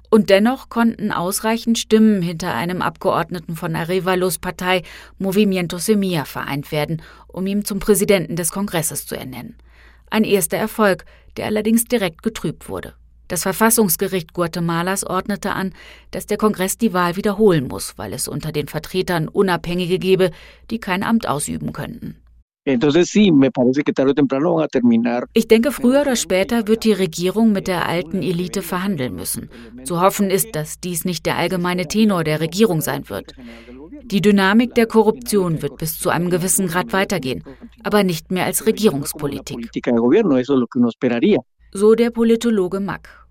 Und 0.09 0.31
dennoch 0.31 0.69
konnten 0.69 1.11
ausreichend 1.11 1.77
Stimmen 1.77 2.23
hinter 2.23 2.55
einem 2.55 2.81
Abgeordneten 2.81 3.57
von 3.57 3.75
Arevalos 3.75 4.39
Partei 4.39 4.83
Movimiento 5.19 5.79
Semilla 5.79 6.25
vereint 6.25 6.71
werden, 6.71 7.03
um 7.27 7.45
ihn 7.49 7.65
zum 7.65 7.81
Präsidenten 7.81 8.37
des 8.37 8.53
Kongresses 8.53 9.05
zu 9.05 9.17
ernennen. 9.17 9.57
Ein 10.11 10.23
erster 10.23 10.59
Erfolg, 10.59 11.07
der 11.37 11.47
allerdings 11.47 11.87
direkt 11.87 12.23
getrübt 12.23 12.69
wurde. 12.69 12.95
Das 13.29 13.43
Verfassungsgericht 13.43 14.35
Guatemalas 14.35 15.05
ordnete 15.05 15.53
an, 15.53 15.73
dass 16.11 16.27
der 16.27 16.37
Kongress 16.37 16.77
die 16.77 16.93
Wahl 16.93 17.17
wiederholen 17.17 17.69
muss, 17.69 17.95
weil 17.97 18.13
es 18.13 18.29
unter 18.29 18.53
den 18.53 18.69
Vertretern 18.69 19.29
Unabhängige 19.29 19.99
gebe, 19.99 20.31
die 20.71 20.79
kein 20.79 21.03
Amt 21.03 21.27
ausüben 21.29 21.73
könnten. 21.73 22.17
Ich 25.35 25.49
denke, 25.49 25.71
früher 25.71 26.01
oder 26.01 26.17
später 26.17 26.67
wird 26.67 26.85
die 26.85 26.95
Regierung 26.95 27.53
mit 27.53 27.69
der 27.69 27.87
alten 27.87 28.23
Elite 28.23 28.63
verhandeln 28.63 29.15
müssen. 29.15 29.51
Zu 29.85 30.01
hoffen 30.01 30.31
ist, 30.31 30.57
dass 30.57 30.81
dies 30.81 31.05
nicht 31.05 31.27
der 31.27 31.37
allgemeine 31.37 31.89
Tenor 31.89 32.25
der 32.25 32.41
Regierung 32.41 32.81
sein 32.81 33.11
wird. 33.11 33.35
Die 34.05 34.23
Dynamik 34.23 34.75
der 34.75 34.87
Korruption 34.87 35.61
wird 35.61 35.77
bis 35.77 35.99
zu 35.99 36.09
einem 36.09 36.31
gewissen 36.31 36.67
Grad 36.67 36.95
weitergehen, 36.95 37.45
aber 37.83 38.03
nicht 38.03 38.31
mehr 38.31 38.47
als 38.47 38.67
Regierungspolitik 38.67 39.71
so 41.77 41.97
der 41.97 42.11
Politologe 42.11 42.79
Mack. 42.79 43.27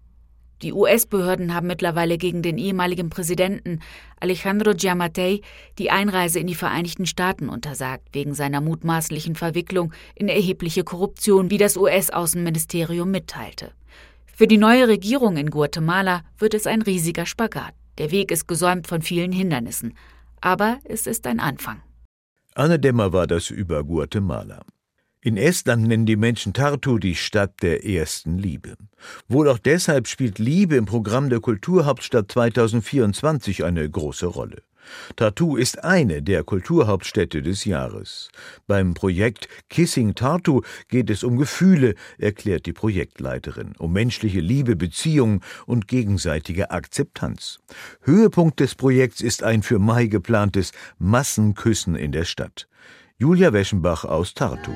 Die 0.61 0.73
US-Behörden 0.73 1.53
haben 1.53 1.67
mittlerweile 1.67 2.17
gegen 2.17 2.41
den 2.41 2.57
ehemaligen 2.57 3.09
Präsidenten 3.09 3.79
Alejandro 4.19 4.73
Giammattei 4.73 5.39
die 5.79 5.91
Einreise 5.91 6.39
in 6.39 6.47
die 6.47 6.55
Vereinigten 6.55 7.05
Staaten 7.05 7.47
untersagt, 7.47 8.09
wegen 8.11 8.33
seiner 8.33 8.59
mutmaßlichen 8.59 9.35
Verwicklung 9.35 9.93
in 10.13 10.27
erhebliche 10.27 10.83
Korruption, 10.83 11.51
wie 11.51 11.57
das 11.57 11.77
US-Außenministerium 11.77 13.09
mitteilte. 13.09 13.71
Für 14.25 14.47
die 14.47 14.57
neue 14.57 14.89
Regierung 14.89 15.37
in 15.37 15.49
Guatemala 15.49 16.23
wird 16.37 16.53
es 16.53 16.67
ein 16.67 16.81
riesiger 16.81 17.25
Spagat. 17.25 17.73
Der 17.97 18.11
Weg 18.11 18.29
ist 18.29 18.47
gesäumt 18.47 18.87
von 18.87 19.01
vielen 19.01 19.31
Hindernissen. 19.31 19.93
Aber 20.41 20.79
es 20.83 21.07
ist 21.07 21.27
ein 21.27 21.39
Anfang. 21.39 21.81
Anne 22.55 22.77
Dämmer 22.77 23.13
war 23.13 23.25
das 23.25 23.49
über 23.49 23.85
Guatemala. 23.85 24.65
In 25.25 25.37
Estland 25.37 25.87
nennen 25.87 26.05
die 26.05 26.17
Menschen 26.17 26.51
Tartu 26.51 26.99
die 26.99 27.15
Stadt 27.15 27.61
der 27.61 27.85
ersten 27.85 28.37
Liebe. 28.37 28.75
Wohl 29.29 29.47
auch 29.47 29.57
deshalb 29.57 30.09
spielt 30.09 30.37
Liebe 30.37 30.75
im 30.75 30.83
Programm 30.83 31.29
der 31.29 31.39
Kulturhauptstadt 31.39 32.29
2024 32.29 33.63
eine 33.63 33.89
große 33.89 34.25
Rolle. 34.25 34.63
Tartu 35.15 35.55
ist 35.55 35.81
eine 35.81 36.21
der 36.21 36.43
Kulturhauptstädte 36.43 37.41
des 37.41 37.63
Jahres. 37.63 38.31
Beim 38.67 38.95
Projekt 38.95 39.47
Kissing 39.69 40.13
Tartu 40.13 40.59
geht 40.89 41.09
es 41.09 41.23
um 41.23 41.37
Gefühle, 41.37 41.95
erklärt 42.17 42.65
die 42.65 42.73
Projektleiterin, 42.73 43.75
um 43.79 43.93
menschliche 43.93 44.41
Liebe, 44.41 44.75
Beziehung 44.75 45.41
und 45.65 45.87
gegenseitige 45.87 46.71
Akzeptanz. 46.71 47.59
Höhepunkt 48.01 48.59
des 48.59 48.75
Projekts 48.75 49.21
ist 49.21 49.41
ein 49.41 49.63
für 49.63 49.79
Mai 49.79 50.07
geplantes 50.07 50.73
Massenküssen 50.99 51.95
in 51.95 52.11
der 52.11 52.25
Stadt. 52.25 52.67
Julia 53.23 53.53
Weschenbach 53.53 54.03
aus 54.03 54.33
Tartu. 54.33 54.73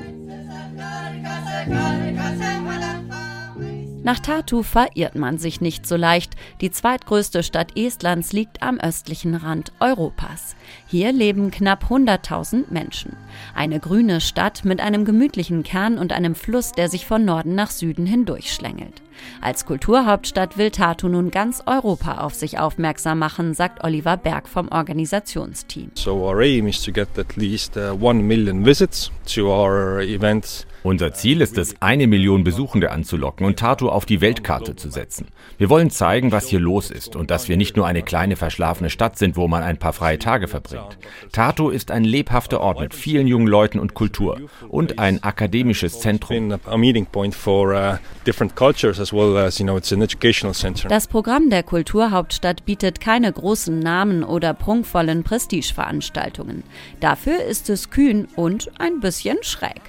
Nach 4.08 4.20
Tartu 4.20 4.62
verirrt 4.62 5.16
man 5.16 5.36
sich 5.36 5.60
nicht 5.60 5.86
so 5.86 5.94
leicht. 5.94 6.34
Die 6.62 6.70
zweitgrößte 6.70 7.42
Stadt 7.42 7.76
Estlands 7.76 8.32
liegt 8.32 8.62
am 8.62 8.80
östlichen 8.80 9.34
Rand 9.34 9.70
Europas. 9.80 10.56
Hier 10.86 11.12
leben 11.12 11.50
knapp 11.50 11.90
100.000 11.90 12.70
Menschen. 12.70 13.18
Eine 13.54 13.80
grüne 13.80 14.22
Stadt 14.22 14.64
mit 14.64 14.80
einem 14.80 15.04
gemütlichen 15.04 15.62
Kern 15.62 15.98
und 15.98 16.14
einem 16.14 16.34
Fluss, 16.34 16.72
der 16.72 16.88
sich 16.88 17.04
von 17.04 17.26
Norden 17.26 17.54
nach 17.54 17.70
Süden 17.70 18.06
hindurchschlängelt. 18.06 19.02
Als 19.42 19.66
Kulturhauptstadt 19.66 20.56
will 20.56 20.70
Tartu 20.70 21.08
nun 21.08 21.30
ganz 21.30 21.62
Europa 21.66 22.22
auf 22.22 22.32
sich 22.32 22.58
aufmerksam 22.58 23.18
machen, 23.18 23.52
sagt 23.52 23.84
Oliver 23.84 24.16
Berg 24.16 24.48
vom 24.48 24.68
Organisationsteam. 24.68 25.90
So 25.96 26.26
our 26.26 26.40
aim 26.40 26.66
is 26.66 26.80
to 26.80 26.92
get 26.92 27.08
at 27.18 27.36
least 27.36 27.76
uh, 27.76 27.94
one 28.00 28.22
million 28.22 28.64
visits 28.64 29.10
to 29.26 29.52
our 29.52 30.00
events 30.00 30.66
unser 30.82 31.12
Ziel 31.12 31.40
ist 31.40 31.58
es, 31.58 31.74
eine 31.80 32.06
Million 32.06 32.44
Besuchende 32.44 32.90
anzulocken 32.90 33.46
und 33.46 33.58
Tartu 33.58 33.88
auf 33.88 34.06
die 34.06 34.20
Weltkarte 34.20 34.76
zu 34.76 34.90
setzen. 34.90 35.28
Wir 35.58 35.70
wollen 35.70 35.90
zeigen, 35.90 36.32
was 36.32 36.48
hier 36.48 36.60
los 36.60 36.90
ist 36.90 37.16
und 37.16 37.30
dass 37.30 37.48
wir 37.48 37.56
nicht 37.56 37.76
nur 37.76 37.86
eine 37.86 38.02
kleine 38.02 38.36
verschlafene 38.36 38.90
Stadt 38.90 39.18
sind, 39.18 39.36
wo 39.36 39.48
man 39.48 39.62
ein 39.62 39.76
paar 39.76 39.92
freie 39.92 40.18
Tage 40.18 40.48
verbringt. 40.48 40.98
Tartu 41.32 41.70
ist 41.70 41.90
ein 41.90 42.04
lebhafter 42.04 42.60
Ort 42.60 42.80
mit 42.80 42.94
vielen 42.94 43.26
jungen 43.26 43.46
Leuten 43.46 43.78
und 43.78 43.94
Kultur 43.94 44.40
und 44.68 44.98
ein 44.98 45.22
akademisches 45.22 46.00
Zentrum. 46.00 46.54
Das 50.88 51.06
Programm 51.06 51.50
der 51.50 51.62
Kulturhauptstadt 51.62 52.64
bietet 52.64 53.00
keine 53.00 53.32
großen 53.32 53.78
Namen 53.78 54.24
oder 54.24 54.54
prunkvollen 54.54 55.22
Prestigeveranstaltungen. 55.24 56.62
Dafür 57.00 57.42
ist 57.42 57.70
es 57.70 57.90
kühn 57.90 58.28
und 58.36 58.70
ein 58.78 59.00
bisschen 59.00 59.38
schräg. 59.42 59.80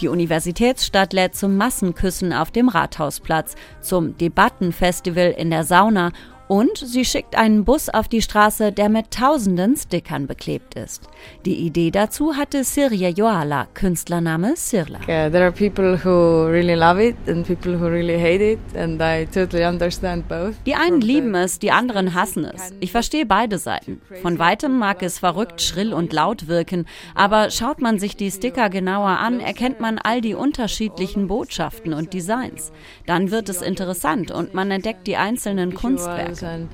Die 0.00 0.08
Universitätsstadt 0.08 1.14
lädt 1.14 1.34
zum 1.34 1.56
Massenküssen 1.56 2.32
auf 2.32 2.50
dem 2.50 2.68
Rathausplatz, 2.68 3.54
zum 3.80 4.16
Debattenfestival 4.18 5.34
in 5.38 5.50
der 5.50 5.64
Sauna 5.64 6.12
und 6.48 6.78
sie 6.78 7.04
schickt 7.04 7.36
einen 7.36 7.64
Bus 7.64 7.88
auf 7.88 8.08
die 8.08 8.22
Straße, 8.22 8.72
der 8.72 8.88
mit 8.88 9.10
tausenden 9.10 9.76
Stickern 9.76 10.26
beklebt 10.26 10.74
ist. 10.74 11.08
Die 11.44 11.56
Idee 11.66 11.90
dazu 11.90 12.36
hatte 12.36 12.64
Sirja 12.64 13.08
Joala, 13.08 13.66
Künstlername 13.74 14.54
Sirla. 14.56 15.00
Yeah, 15.08 15.28
there 15.28 15.44
are 15.44 15.52
people 15.52 15.98
who 16.04 16.46
really 16.46 16.74
love 16.74 17.02
it 17.02 17.16
and 17.26 17.46
people 17.46 17.78
who 17.78 17.86
really 17.86 18.18
hate 18.18 18.42
it 18.42 18.58
and 18.76 19.00
I 19.02 19.26
totally 19.26 19.64
understand 19.64 20.28
both. 20.28 20.54
Die 20.66 20.74
einen 20.74 21.00
lieben 21.00 21.34
es, 21.34 21.58
die 21.58 21.72
anderen 21.72 22.14
hassen 22.14 22.44
es. 22.44 22.72
Ich 22.80 22.92
verstehe 22.92 23.26
beide 23.26 23.58
Seiten. 23.58 24.00
Von 24.22 24.38
weitem 24.38 24.78
mag 24.78 25.02
es 25.02 25.18
verrückt, 25.18 25.60
schrill 25.60 25.92
und 25.92 26.12
laut 26.12 26.48
wirken, 26.48 26.86
aber 27.14 27.50
schaut 27.50 27.80
man 27.80 27.98
sich 27.98 28.16
die 28.16 28.30
Sticker 28.30 28.70
genauer 28.70 29.18
an, 29.18 29.40
erkennt 29.40 29.80
man 29.80 29.98
all 29.98 30.20
die 30.20 30.34
unterschiedlichen 30.34 31.26
Botschaften 31.26 31.92
und 31.92 32.12
Designs. 32.12 32.72
Dann 33.06 33.30
wird 33.30 33.48
es 33.48 33.62
interessant 33.62 34.30
und 34.30 34.54
man 34.54 34.70
entdeckt 34.70 35.06
die 35.06 35.16
einzelnen 35.16 35.74
Kunstwerke 35.74 36.35
and 36.42 36.68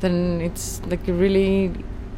then 0.00 0.40
it's 0.40 0.80
like 0.88 1.08
a 1.08 1.12
really 1.12 1.72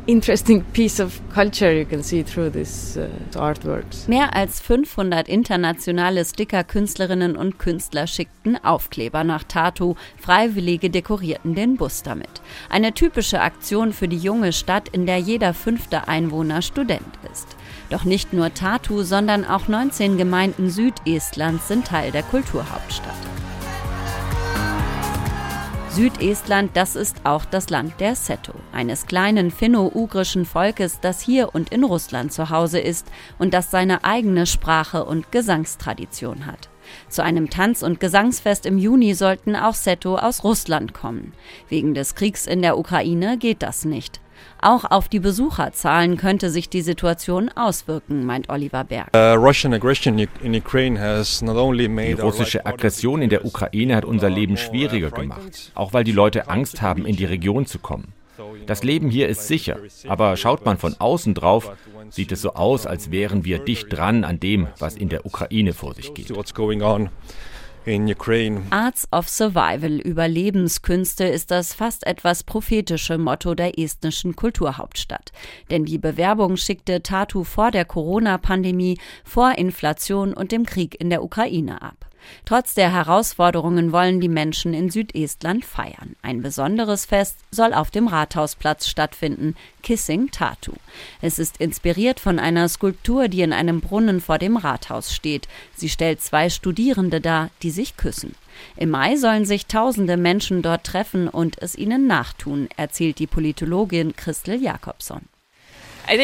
interesting 0.08 0.64
piece 0.72 1.00
of 1.00 1.20
culture 1.34 1.70
you 1.70 1.84
can 1.84 2.02
see 2.02 2.22
through 2.22 2.50
these 2.50 2.96
uh, 2.96 3.08
artworks. 3.38 4.08
Mehr 4.08 4.34
als 4.34 4.58
500 4.58 5.28
internationale 5.28 6.24
Sticker-Künstlerinnen 6.24 7.36
und 7.36 7.58
Künstler 7.58 8.06
schickten 8.06 8.56
Aufkleber 8.64 9.22
nach 9.22 9.44
Tartu. 9.44 9.96
Freiwillige 10.18 10.88
dekorierten 10.88 11.54
den 11.54 11.76
Bus 11.76 12.02
damit. 12.02 12.40
Eine 12.70 12.94
typische 12.94 13.42
Aktion 13.42 13.92
für 13.92 14.08
die 14.08 14.16
junge 14.16 14.54
Stadt, 14.54 14.88
in 14.88 15.04
der 15.04 15.18
jeder 15.18 15.52
fünfte 15.52 16.08
Einwohner 16.08 16.62
Student 16.62 17.02
ist. 17.30 17.48
Doch 17.90 18.04
nicht 18.04 18.32
nur 18.32 18.54
Tartu, 18.54 19.02
sondern 19.02 19.44
auch 19.44 19.68
19 19.68 20.16
Gemeinden 20.16 20.70
Südestlands 20.70 21.68
sind 21.68 21.86
Teil 21.86 22.12
der 22.12 22.22
Kulturhauptstadt. 22.22 23.47
Südestland, 25.98 26.76
das 26.76 26.94
ist 26.94 27.16
auch 27.24 27.44
das 27.44 27.70
Land 27.70 27.94
der 27.98 28.14
Seto, 28.14 28.52
eines 28.70 29.06
kleinen 29.06 29.50
finno-ugrischen 29.50 30.44
Volkes, 30.44 31.00
das 31.00 31.20
hier 31.20 31.56
und 31.56 31.70
in 31.70 31.82
Russland 31.82 32.32
zu 32.32 32.50
Hause 32.50 32.78
ist 32.78 33.08
und 33.40 33.52
das 33.52 33.72
seine 33.72 34.04
eigene 34.04 34.46
Sprache 34.46 35.04
und 35.04 35.32
Gesangstradition 35.32 36.46
hat. 36.46 36.68
Zu 37.08 37.24
einem 37.24 37.50
Tanz- 37.50 37.82
und 37.82 37.98
Gesangsfest 37.98 38.64
im 38.64 38.78
Juni 38.78 39.12
sollten 39.14 39.56
auch 39.56 39.74
Seto 39.74 40.14
aus 40.14 40.44
Russland 40.44 40.94
kommen. 40.94 41.32
Wegen 41.68 41.94
des 41.94 42.14
Kriegs 42.14 42.46
in 42.46 42.62
der 42.62 42.78
Ukraine 42.78 43.36
geht 43.36 43.64
das 43.64 43.84
nicht. 43.84 44.20
Auch 44.60 44.84
auf 44.84 45.08
die 45.08 45.20
Besucherzahlen 45.20 46.16
könnte 46.16 46.50
sich 46.50 46.68
die 46.68 46.82
Situation 46.82 47.48
auswirken, 47.54 48.26
meint 48.26 48.50
Oliver 48.50 48.84
Berg. 48.84 49.08
Uh, 49.14 49.36
die 51.96 52.12
russische 52.12 52.66
Aggression 52.66 53.22
in 53.22 53.30
der 53.30 53.44
Ukraine 53.44 53.94
hat 53.96 54.04
unser 54.04 54.30
Leben 54.30 54.56
schwieriger 54.56 55.10
gemacht, 55.10 55.72
auch 55.74 55.92
weil 55.92 56.04
die 56.04 56.12
Leute 56.12 56.48
Angst 56.48 56.82
haben, 56.82 57.06
in 57.06 57.16
die 57.16 57.24
Region 57.24 57.66
zu 57.66 57.78
kommen. 57.78 58.12
Das 58.66 58.84
Leben 58.84 59.10
hier 59.10 59.28
ist 59.28 59.48
sicher, 59.48 59.78
aber 60.06 60.36
schaut 60.36 60.64
man 60.64 60.78
von 60.78 60.94
außen 60.98 61.34
drauf, 61.34 61.72
sieht 62.10 62.32
es 62.32 62.42
so 62.42 62.54
aus, 62.54 62.86
als 62.86 63.10
wären 63.10 63.44
wir 63.44 63.58
dicht 63.58 63.86
dran 63.90 64.24
an 64.24 64.38
dem, 64.40 64.68
was 64.78 64.96
in 64.96 65.08
der 65.08 65.26
Ukraine 65.26 65.72
vor 65.72 65.94
sich 65.94 66.14
geht. 66.14 66.30
Arts 68.70 69.08
of 69.12 69.28
Survival, 69.28 70.00
Überlebenskünste, 70.00 71.24
ist 71.24 71.50
das 71.50 71.74
fast 71.74 72.06
etwas 72.06 72.42
prophetische 72.42 73.18
Motto 73.18 73.54
der 73.54 73.78
estnischen 73.78 74.36
Kulturhauptstadt. 74.36 75.32
Denn 75.70 75.84
die 75.84 75.98
Bewerbung 75.98 76.56
schickte 76.56 77.02
Tatu 77.02 77.44
vor 77.44 77.70
der 77.70 77.84
Corona-Pandemie, 77.84 78.98
vor 79.24 79.56
Inflation 79.56 80.34
und 80.34 80.52
dem 80.52 80.66
Krieg 80.66 81.00
in 81.00 81.10
der 81.10 81.22
Ukraine 81.22 81.82
ab. 81.82 82.07
Trotz 82.44 82.74
der 82.74 82.92
Herausforderungen 82.92 83.92
wollen 83.92 84.20
die 84.20 84.28
Menschen 84.28 84.74
in 84.74 84.90
Südestland 84.90 85.64
feiern. 85.64 86.16
Ein 86.22 86.42
besonderes 86.42 87.04
Fest 87.04 87.38
soll 87.50 87.72
auf 87.72 87.90
dem 87.90 88.08
Rathausplatz 88.08 88.88
stattfinden, 88.88 89.54
Kissing 89.82 90.30
Tatu. 90.30 90.72
Es 91.20 91.38
ist 91.38 91.58
inspiriert 91.58 92.20
von 92.20 92.38
einer 92.38 92.68
Skulptur, 92.68 93.28
die 93.28 93.42
in 93.42 93.52
einem 93.52 93.80
Brunnen 93.80 94.20
vor 94.20 94.38
dem 94.38 94.56
Rathaus 94.56 95.14
steht. 95.14 95.48
Sie 95.74 95.88
stellt 95.88 96.20
zwei 96.20 96.50
Studierende 96.50 97.20
dar, 97.20 97.50
die 97.62 97.70
sich 97.70 97.96
küssen. 97.96 98.34
Im 98.76 98.90
Mai 98.90 99.16
sollen 99.16 99.44
sich 99.44 99.66
tausende 99.66 100.16
Menschen 100.16 100.62
dort 100.62 100.84
treffen 100.84 101.28
und 101.28 101.60
es 101.62 101.76
ihnen 101.76 102.06
nachtun, 102.06 102.68
erzählt 102.76 103.18
die 103.18 103.26
Politologin 103.26 104.16
Christel 104.16 104.60
Jakobson. 104.62 105.22
Also 106.08 106.22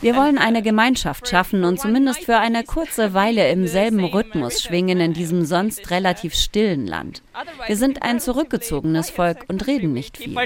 Wir 0.00 0.16
wollen 0.16 0.38
eine 0.38 0.62
Gemeinschaft 0.62 1.28
schaffen 1.28 1.64
und 1.64 1.80
zumindest 1.80 2.24
für 2.24 2.38
eine 2.38 2.64
kurze 2.64 3.14
Weile 3.14 3.50
im 3.50 3.66
selben 3.66 4.04
Rhythmus 4.04 4.62
schwingen 4.62 5.00
in 5.00 5.14
diesem 5.14 5.44
sonst 5.44 5.90
relativ 5.90 6.34
stillen 6.34 6.86
Land. 6.86 7.22
Wir 7.66 7.76
sind 7.76 8.02
ein 8.02 8.20
zurückgezogenes 8.20 9.10
Volk 9.10 9.44
und 9.48 9.66
reden 9.66 9.92
nicht 9.92 10.18
viel. 10.18 10.34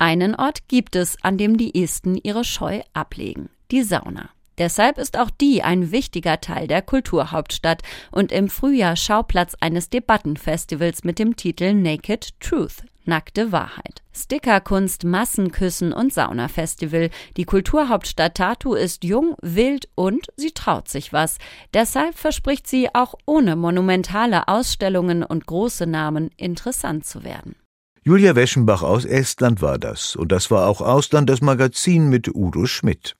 Einen 0.00 0.34
Ort 0.34 0.68
gibt 0.68 0.96
es, 0.96 1.16
an 1.22 1.38
dem 1.38 1.56
die 1.56 1.82
Esten 1.82 2.16
ihre 2.22 2.44
Scheu 2.44 2.82
ablegen, 2.92 3.48
die 3.70 3.82
Sauna. 3.82 4.30
Deshalb 4.58 4.98
ist 4.98 5.18
auch 5.18 5.30
die 5.30 5.62
ein 5.62 5.90
wichtiger 5.90 6.40
Teil 6.40 6.68
der 6.68 6.82
Kulturhauptstadt 6.82 7.82
und 8.12 8.30
im 8.30 8.48
Frühjahr 8.48 8.94
Schauplatz 8.96 9.56
eines 9.60 9.90
Debattenfestivals 9.90 11.02
mit 11.02 11.18
dem 11.18 11.34
Titel 11.34 11.74
Naked 11.74 12.38
Truth, 12.40 12.84
Nackte 13.04 13.52
Wahrheit. 13.52 14.02
Stickerkunst, 14.12 15.04
Massenküssen 15.04 15.92
und 15.92 16.12
Saunafestival. 16.12 17.10
Die 17.36 17.44
Kulturhauptstadt 17.44 18.36
Tartu 18.36 18.74
ist 18.74 19.04
jung, 19.04 19.34
wild 19.42 19.88
und 19.94 20.28
sie 20.36 20.52
traut 20.52 20.88
sich 20.88 21.12
was. 21.12 21.38
Deshalb 21.74 22.16
verspricht 22.16 22.66
sie 22.66 22.94
auch 22.94 23.14
ohne 23.26 23.56
monumentale 23.56 24.48
Ausstellungen 24.48 25.22
und 25.22 25.46
große 25.46 25.86
Namen 25.86 26.30
interessant 26.36 27.04
zu 27.04 27.24
werden. 27.24 27.56
Julia 28.02 28.36
Weschenbach 28.36 28.82
aus 28.82 29.04
Estland 29.04 29.62
war 29.62 29.78
das. 29.78 30.14
Und 30.14 30.30
das 30.30 30.50
war 30.50 30.66
auch 30.68 30.80
Ausland, 30.80 31.28
das 31.30 31.40
Magazin 31.40 32.08
mit 32.08 32.34
Udo 32.34 32.66
Schmidt. 32.66 33.16